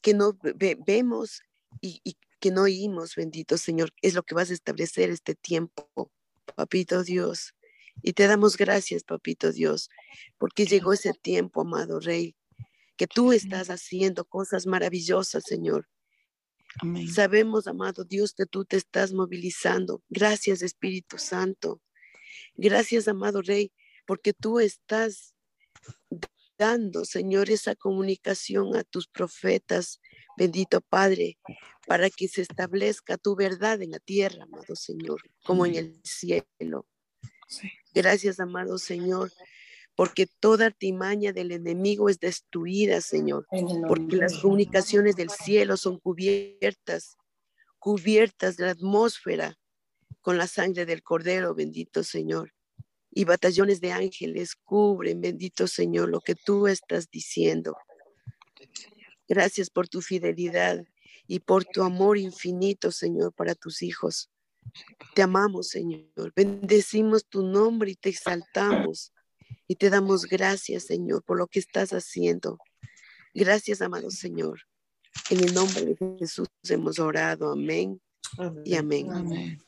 que 0.00 0.14
no 0.14 0.38
vemos 0.86 1.42
y, 1.80 2.00
y, 2.04 2.16
que 2.38 2.50
no 2.50 2.62
oímos, 2.62 3.14
bendito 3.16 3.56
Señor, 3.56 3.92
es 4.02 4.14
lo 4.14 4.22
que 4.22 4.34
vas 4.34 4.50
a 4.50 4.54
establecer 4.54 5.10
este 5.10 5.34
tiempo, 5.34 6.12
papito 6.54 7.02
Dios. 7.02 7.54
Y 8.02 8.12
te 8.12 8.26
damos 8.26 8.58
gracias, 8.58 9.04
papito 9.04 9.52
Dios, 9.52 9.88
porque 10.38 10.66
llegó 10.66 10.92
ese 10.92 11.12
tiempo, 11.14 11.62
amado 11.62 11.98
Rey, 11.98 12.36
que 12.96 13.06
tú 13.06 13.32
estás 13.32 13.68
haciendo 13.70 14.24
cosas 14.24 14.66
maravillosas, 14.66 15.44
Señor. 15.44 15.88
Sabemos, 17.12 17.66
amado 17.66 18.04
Dios, 18.04 18.34
que 18.34 18.46
tú 18.46 18.64
te 18.64 18.76
estás 18.76 19.12
movilizando. 19.12 20.02
Gracias, 20.08 20.62
Espíritu 20.62 21.18
Santo. 21.18 21.80
Gracias, 22.54 23.08
amado 23.08 23.42
Rey, 23.42 23.72
porque 24.06 24.32
tú 24.32 24.60
estás 24.60 25.34
dando, 26.58 27.04
Señor, 27.04 27.50
esa 27.50 27.74
comunicación 27.74 28.76
a 28.76 28.84
tus 28.84 29.08
profetas, 29.08 30.00
bendito 30.36 30.80
Padre, 30.80 31.38
para 31.86 32.10
que 32.10 32.28
se 32.28 32.42
establezca 32.42 33.16
tu 33.18 33.36
verdad 33.36 33.82
en 33.82 33.90
la 33.90 33.98
tierra, 33.98 34.44
amado 34.44 34.74
Señor, 34.74 35.20
como 35.44 35.66
en 35.66 35.74
el 35.76 36.00
cielo. 36.02 36.86
Gracias, 37.94 38.40
amado 38.40 38.78
Señor, 38.78 39.30
porque 39.96 40.28
toda 40.40 40.66
artimaña 40.66 41.32
del 41.32 41.52
enemigo 41.52 42.08
es 42.08 42.20
destruida, 42.20 43.00
Señor, 43.00 43.46
porque 43.88 44.16
las 44.16 44.38
comunicaciones 44.38 45.16
del 45.16 45.30
cielo 45.30 45.76
son 45.76 45.98
cubiertas, 45.98 47.16
cubiertas 47.78 48.56
de 48.56 48.66
la 48.66 48.70
atmósfera 48.72 49.58
con 50.20 50.38
la 50.38 50.46
sangre 50.46 50.86
del 50.86 51.02
Cordero, 51.02 51.54
bendito 51.54 52.04
Señor 52.04 52.52
y 53.16 53.24
batallones 53.24 53.80
de 53.80 53.92
ángeles 53.92 54.54
cubren, 54.54 55.22
bendito 55.22 55.66
Señor, 55.66 56.10
lo 56.10 56.20
que 56.20 56.34
tú 56.34 56.66
estás 56.66 57.10
diciendo. 57.10 57.74
Gracias 59.26 59.70
por 59.70 59.88
tu 59.88 60.02
fidelidad 60.02 60.84
y 61.26 61.40
por 61.40 61.64
tu 61.64 61.82
amor 61.82 62.18
infinito, 62.18 62.92
Señor, 62.92 63.32
para 63.32 63.54
tus 63.54 63.80
hijos. 63.80 64.30
Te 65.14 65.22
amamos, 65.22 65.68
Señor. 65.68 66.30
Bendecimos 66.36 67.24
tu 67.26 67.42
nombre 67.42 67.92
y 67.92 67.94
te 67.94 68.10
exaltamos. 68.10 69.14
Y 69.68 69.76
te 69.76 69.90
damos 69.90 70.26
gracias, 70.26 70.84
Señor, 70.84 71.22
por 71.24 71.38
lo 71.38 71.46
que 71.46 71.58
estás 71.58 71.90
haciendo. 71.90 72.58
Gracias, 73.34 73.82
amado 73.82 74.10
Señor. 74.10 74.60
En 75.30 75.40
el 75.40 75.54
nombre 75.54 75.84
de 75.84 75.96
Jesús 76.18 76.48
hemos 76.68 76.98
orado. 76.98 77.52
Amén 77.52 78.00
y 78.64 78.74
amén. 78.74 79.58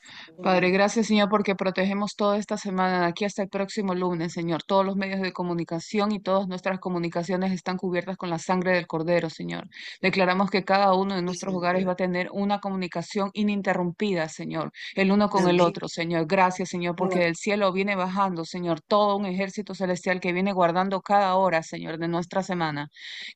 Padre, 0.43 0.69
gracias 0.71 1.07
Señor 1.07 1.29
porque 1.29 1.55
protegemos 1.55 2.15
toda 2.15 2.37
esta 2.37 2.57
semana 2.57 3.01
de 3.01 3.05
aquí 3.07 3.25
hasta 3.25 3.41
el 3.41 3.49
próximo 3.49 3.95
lunes, 3.95 4.33
Señor. 4.33 4.63
Todos 4.63 4.85
los 4.85 4.95
medios 4.95 5.21
de 5.21 5.33
comunicación 5.33 6.11
y 6.11 6.19
todas 6.19 6.47
nuestras 6.47 6.79
comunicaciones 6.79 7.51
están 7.51 7.77
cubiertas 7.77 8.17
con 8.17 8.29
la 8.29 8.39
sangre 8.39 8.73
del 8.73 8.87
Cordero, 8.87 9.29
Señor. 9.29 9.67
Declaramos 10.01 10.49
que 10.49 10.63
cada 10.63 10.93
uno 10.93 11.15
de 11.15 11.21
nuestros 11.21 11.53
hogares 11.53 11.87
va 11.87 11.93
a 11.93 11.95
tener 11.95 12.29
una 12.31 12.59
comunicación 12.59 13.31
ininterrumpida, 13.33 14.29
Señor, 14.29 14.71
el 14.95 15.11
uno 15.11 15.29
con 15.29 15.47
el 15.47 15.61
otro, 15.61 15.87
Señor. 15.87 16.25
Gracias, 16.27 16.69
Señor, 16.69 16.95
porque 16.95 17.19
del 17.19 17.35
cielo 17.35 17.71
viene 17.71 17.95
bajando, 17.95 18.45
Señor, 18.45 18.81
todo 18.81 19.17
un 19.17 19.25
ejército 19.25 19.73
celestial 19.73 20.19
que 20.19 20.33
viene 20.33 20.53
guardando 20.53 21.01
cada 21.01 21.35
hora, 21.35 21.63
Señor, 21.63 21.97
de 21.97 22.07
nuestra 22.07 22.43
semana. 22.43 22.89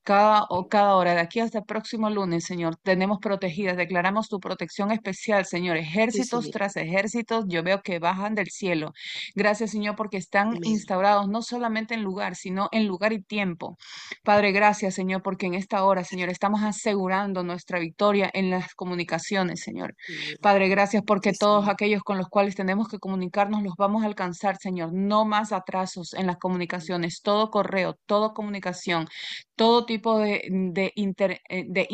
Cada, 0.03 0.43
o 0.49 0.67
cada 0.67 0.95
hora 0.95 1.13
de 1.15 1.21
aquí 1.21 1.39
hasta 1.39 1.59
el 1.59 1.65
próximo 1.65 2.09
lunes, 2.09 2.45
Señor, 2.45 2.75
tenemos 2.83 3.19
protegidas, 3.19 3.77
declaramos 3.77 4.29
tu 4.29 4.39
protección 4.39 4.91
especial 4.91 5.12
Señor, 5.13 5.77
ejércitos 5.77 6.51
tras 6.51 6.75
ejércitos 6.77 7.45
yo 7.47 7.63
veo 7.63 7.81
que 7.81 7.99
bajan 7.99 8.35
del 8.35 8.47
cielo. 8.47 8.93
Gracias, 9.35 9.71
Señor, 9.71 9.95
porque 9.95 10.17
están 10.17 10.57
instaurados 10.63 11.27
no 11.27 11.41
solamente 11.41 11.93
en 11.93 12.03
lugar, 12.03 12.35
sino 12.35 12.69
en 12.71 12.87
lugar 12.87 13.13
y 13.13 13.21
tiempo. 13.21 13.77
Padre, 14.23 14.51
gracias, 14.51 14.95
Señor, 14.95 15.21
porque 15.21 15.47
en 15.47 15.53
esta 15.53 15.83
hora, 15.83 16.03
Señor, 16.03 16.29
estamos 16.29 16.61
asegurando 16.63 17.43
nuestra 17.43 17.79
victoria 17.79 18.29
en 18.33 18.49
las 18.49 18.73
comunicaciones, 18.75 19.61
Señor. 19.61 19.95
Padre, 20.41 20.69
gracias 20.69 21.03
porque 21.05 21.33
todos 21.33 21.67
aquellos 21.67 22.03
con 22.03 22.17
los 22.17 22.29
cuales 22.29 22.55
tenemos 22.55 22.87
que 22.87 22.99
comunicarnos 22.99 23.63
los 23.63 23.75
vamos 23.77 24.03
a 24.03 24.07
alcanzar, 24.07 24.57
Señor. 24.57 24.91
No 24.93 25.25
más 25.25 25.51
atrasos 25.51 26.13
en 26.13 26.27
las 26.27 26.37
comunicaciones, 26.37 27.21
todo 27.21 27.49
correo, 27.49 27.97
toda 28.05 28.33
comunicación, 28.33 29.07
todo 29.55 29.85
tipo 29.85 30.19
de, 30.19 30.47
de, 30.49 30.93
eh, 30.95 31.65
de 31.67 31.87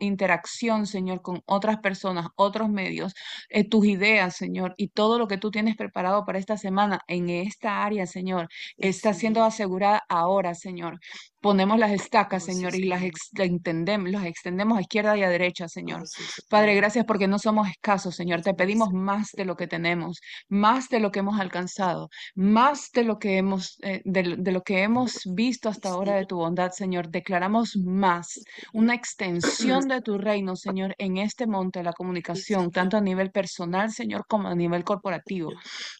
interacción, 0.00 0.86
Señor, 0.86 1.22
con 1.22 1.42
otras 1.46 1.78
personas, 1.78 2.28
otros 2.36 2.59
medios, 2.68 3.14
eh, 3.48 3.64
tus 3.68 3.86
ideas, 3.86 4.36
Señor, 4.36 4.74
y 4.76 4.88
todo 4.88 5.18
lo 5.18 5.28
que 5.28 5.38
tú 5.38 5.50
tienes 5.50 5.76
preparado 5.76 6.24
para 6.24 6.38
esta 6.38 6.56
semana 6.56 7.00
en 7.08 7.30
esta 7.30 7.84
área, 7.84 8.06
Señor, 8.06 8.48
está 8.76 9.14
siendo 9.14 9.44
asegurada 9.44 10.02
ahora, 10.08 10.54
Señor. 10.54 10.98
Ponemos 11.40 11.78
las 11.78 11.92
estacas, 11.92 12.44
Señor, 12.44 12.74
y 12.74 12.84
las 12.84 13.02
extendemos, 13.02 14.10
las 14.10 14.26
extendemos 14.26 14.76
a 14.76 14.82
izquierda 14.82 15.16
y 15.16 15.22
a 15.22 15.30
derecha, 15.30 15.68
Señor. 15.68 16.02
Padre, 16.50 16.74
gracias 16.74 17.06
porque 17.06 17.28
no 17.28 17.38
somos 17.38 17.66
escasos, 17.68 18.14
Señor. 18.14 18.42
Te 18.42 18.52
pedimos 18.52 18.92
más 18.92 19.30
de 19.32 19.46
lo 19.46 19.56
que 19.56 19.66
tenemos, 19.66 20.20
más 20.50 20.90
de 20.90 21.00
lo 21.00 21.10
que 21.10 21.20
hemos 21.20 21.40
alcanzado, 21.40 22.10
más 22.34 22.90
de 22.92 23.04
lo 23.04 23.18
que 23.18 23.38
hemos, 23.38 23.78
eh, 23.82 24.02
de, 24.04 24.52
lo 24.52 24.60
que 24.62 24.82
hemos 24.82 25.22
visto 25.24 25.70
hasta 25.70 25.88
ahora 25.88 26.16
de 26.16 26.26
tu 26.26 26.36
bondad, 26.36 26.72
Señor. 26.72 27.08
Declaramos 27.08 27.74
más, 27.76 28.40
una 28.74 28.94
extensión 28.94 29.88
de 29.88 30.02
tu 30.02 30.18
reino, 30.18 30.56
Señor, 30.56 30.94
en 30.98 31.16
este 31.16 31.46
monte 31.46 31.78
de 31.78 31.84
la 31.84 31.94
comunicación, 31.94 32.39
tanto 32.72 32.96
a 32.96 33.00
nivel 33.00 33.30
personal, 33.30 33.90
Señor, 33.90 34.24
como 34.28 34.48
a 34.48 34.54
nivel 34.54 34.84
corporativo. 34.84 35.52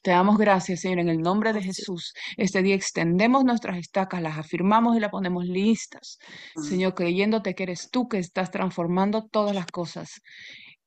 Te 0.02 0.10
damos 0.10 0.38
gracias, 0.38 0.80
Señor, 0.80 1.00
en 1.00 1.08
el 1.08 1.18
nombre 1.20 1.52
de 1.52 1.62
Jesús. 1.62 2.12
Este 2.36 2.62
día 2.62 2.74
extendemos 2.74 3.44
nuestras 3.44 3.78
estacas, 3.78 4.22
las 4.22 4.38
afirmamos 4.38 4.96
y 4.96 5.00
las 5.00 5.10
ponemos 5.10 5.44
listas, 5.44 6.18
Señor, 6.62 6.94
creyéndote 6.94 7.54
que 7.54 7.64
eres 7.64 7.90
tú 7.90 8.08
que 8.08 8.18
estás 8.18 8.50
transformando 8.50 9.26
todas 9.26 9.54
las 9.54 9.66
cosas. 9.66 10.20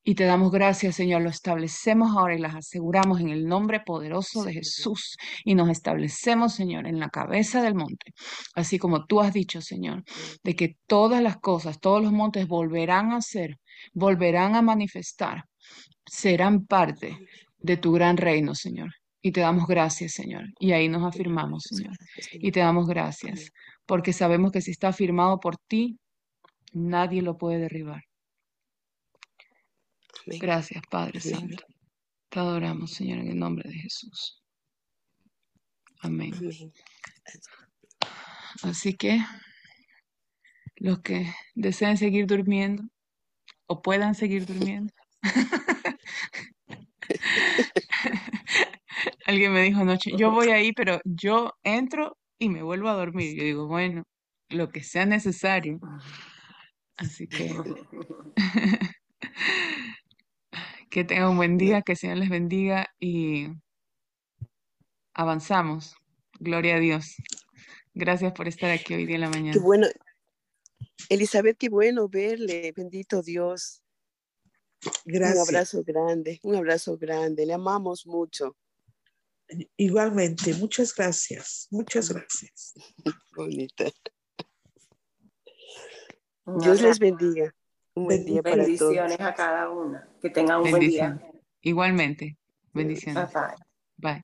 Y 0.03 0.15
te 0.15 0.25
damos 0.25 0.51
gracias, 0.51 0.95
Señor. 0.95 1.21
Lo 1.21 1.29
establecemos 1.29 2.11
ahora 2.11 2.35
y 2.35 2.39
las 2.39 2.55
aseguramos 2.55 3.21
en 3.21 3.29
el 3.29 3.45
nombre 3.45 3.79
poderoso 3.79 4.43
de 4.43 4.53
Jesús. 4.53 5.15
Y 5.45 5.55
nos 5.55 5.69
establecemos, 5.69 6.53
Señor, 6.53 6.87
en 6.87 6.99
la 6.99 7.09
cabeza 7.09 7.61
del 7.61 7.75
monte. 7.75 8.13
Así 8.53 8.77
como 8.77 9.05
tú 9.05 9.21
has 9.21 9.33
dicho, 9.33 9.61
Señor, 9.61 10.03
de 10.43 10.55
que 10.55 10.75
todas 10.87 11.21
las 11.21 11.37
cosas, 11.37 11.79
todos 11.79 12.03
los 12.03 12.11
montes 12.11 12.47
volverán 12.47 13.13
a 13.13 13.21
ser, 13.21 13.57
volverán 13.93 14.55
a 14.55 14.61
manifestar, 14.61 15.45
serán 16.05 16.65
parte 16.65 17.17
de 17.59 17.77
tu 17.77 17.93
gran 17.93 18.17
reino, 18.17 18.55
Señor. 18.55 18.91
Y 19.21 19.31
te 19.31 19.39
damos 19.39 19.67
gracias, 19.67 20.11
Señor. 20.11 20.43
Y 20.59 20.73
ahí 20.73 20.89
nos 20.89 21.03
afirmamos, 21.03 21.63
Señor. 21.63 21.95
Y 22.33 22.51
te 22.51 22.59
damos 22.59 22.87
gracias 22.87 23.51
porque 23.85 24.13
sabemos 24.13 24.51
que 24.51 24.61
si 24.61 24.71
está 24.71 24.91
firmado 24.93 25.39
por 25.39 25.55
ti, 25.57 25.97
nadie 26.73 27.21
lo 27.21 27.37
puede 27.37 27.59
derribar. 27.59 28.03
Gracias, 30.25 30.81
Padre 30.89 31.19
Santo. 31.19 31.63
Te 32.29 32.39
adoramos, 32.39 32.91
Señor, 32.91 33.19
en 33.19 33.27
el 33.29 33.37
nombre 33.39 33.69
de 33.69 33.75
Jesús. 33.75 34.41
Amén. 36.01 36.33
Así 38.63 38.93
que 38.95 39.19
los 40.75 40.99
que 41.01 41.33
deseen 41.55 41.97
seguir 41.97 42.25
durmiendo 42.27 42.83
o 43.67 43.81
puedan 43.81 44.15
seguir 44.15 44.45
durmiendo. 44.45 44.93
Alguien 49.25 49.53
me 49.53 49.63
dijo 49.63 49.81
anoche, 49.81 50.11
yo 50.17 50.31
voy 50.31 50.49
ahí, 50.49 50.73
pero 50.73 50.99
yo 51.05 51.53
entro 51.63 52.17
y 52.37 52.49
me 52.49 52.61
vuelvo 52.63 52.89
a 52.89 52.93
dormir. 52.93 53.37
Yo 53.37 53.43
digo, 53.43 53.67
bueno, 53.67 54.03
lo 54.49 54.69
que 54.69 54.83
sea 54.83 55.05
necesario. 55.05 55.79
Así 56.97 57.27
que 57.27 57.55
que 60.93 61.03
tengan 61.03 61.29
un 61.29 61.37
buen 61.37 61.57
día, 61.57 61.81
que 61.81 61.93
el 61.93 61.97
Señor 61.97 62.17
les 62.17 62.29
bendiga 62.29 62.87
y 62.99 63.47
avanzamos. 65.15 65.95
Gloria 66.39 66.75
a 66.75 66.79
Dios. 66.79 67.15
Gracias 67.95 68.31
por 68.33 68.47
estar 68.47 68.69
aquí 68.69 68.93
hoy 68.93 69.07
día 69.07 69.15
en 69.15 69.21
la 69.21 69.29
mañana. 69.29 69.53
Qué 69.53 69.59
bueno. 69.59 69.87
Elizabeth, 71.09 71.57
qué 71.57 71.69
bueno 71.69 72.07
verle. 72.07 72.71
Bendito 72.75 73.23
Dios. 73.23 73.81
Gracias. 75.03 75.49
Un 75.49 75.55
abrazo 75.55 75.83
grande, 75.83 76.39
un 76.43 76.55
abrazo 76.57 76.95
grande. 76.95 77.47
Le 77.47 77.53
amamos 77.53 78.05
mucho. 78.05 78.55
Igualmente, 79.75 80.53
muchas 80.53 80.93
gracias, 80.93 81.67
muchas 81.71 82.09
gracias. 82.09 82.75
Bonita. 83.35 83.85
Dios 86.45 86.81
les 86.81 86.99
bendiga. 86.99 87.55
Un 87.95 88.05
buen 88.05 88.25
día 88.25 88.41
para 88.41 88.55
todos. 88.55 88.67
Bendiciones 88.67 89.19
a 89.21 89.33
cada 89.33 89.69
una. 89.69 90.07
Que 90.21 90.29
tengan 90.29 90.61
un 90.61 90.71
buen 90.71 90.81
día. 90.81 91.19
Igualmente. 91.61 92.37
Bendiciones. 92.73 93.29
Bye. 93.97 94.23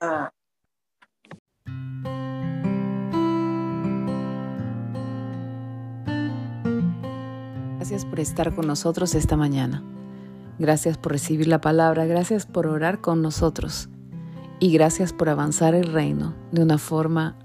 Bye. 0.00 0.30
Gracias 7.76 8.06
por 8.06 8.20
estar 8.20 8.54
con 8.54 8.66
nosotros 8.66 9.14
esta 9.14 9.36
mañana. 9.36 9.82
Gracias 10.58 10.96
por 10.96 11.12
recibir 11.12 11.48
la 11.48 11.60
palabra. 11.60 12.06
Gracias 12.06 12.46
por 12.46 12.66
orar 12.68 13.00
con 13.00 13.22
nosotros 13.22 13.88
y 14.60 14.72
gracias 14.72 15.12
por 15.12 15.28
avanzar 15.28 15.74
el 15.74 15.92
reino 15.92 16.34
de 16.52 16.62
una 16.62 16.78
forma 16.78 17.36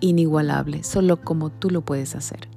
inigualable, 0.00 0.84
solo 0.84 1.22
como 1.22 1.50
tú 1.50 1.70
lo 1.70 1.80
puedes 1.80 2.14
hacer. 2.14 2.51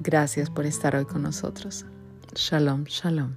Gracias 0.00 0.50
por 0.50 0.66
estar 0.66 0.94
hoy 0.96 1.04
con 1.04 1.22
nosotros. 1.22 1.86
Shalom, 2.34 2.84
shalom. 2.84 3.36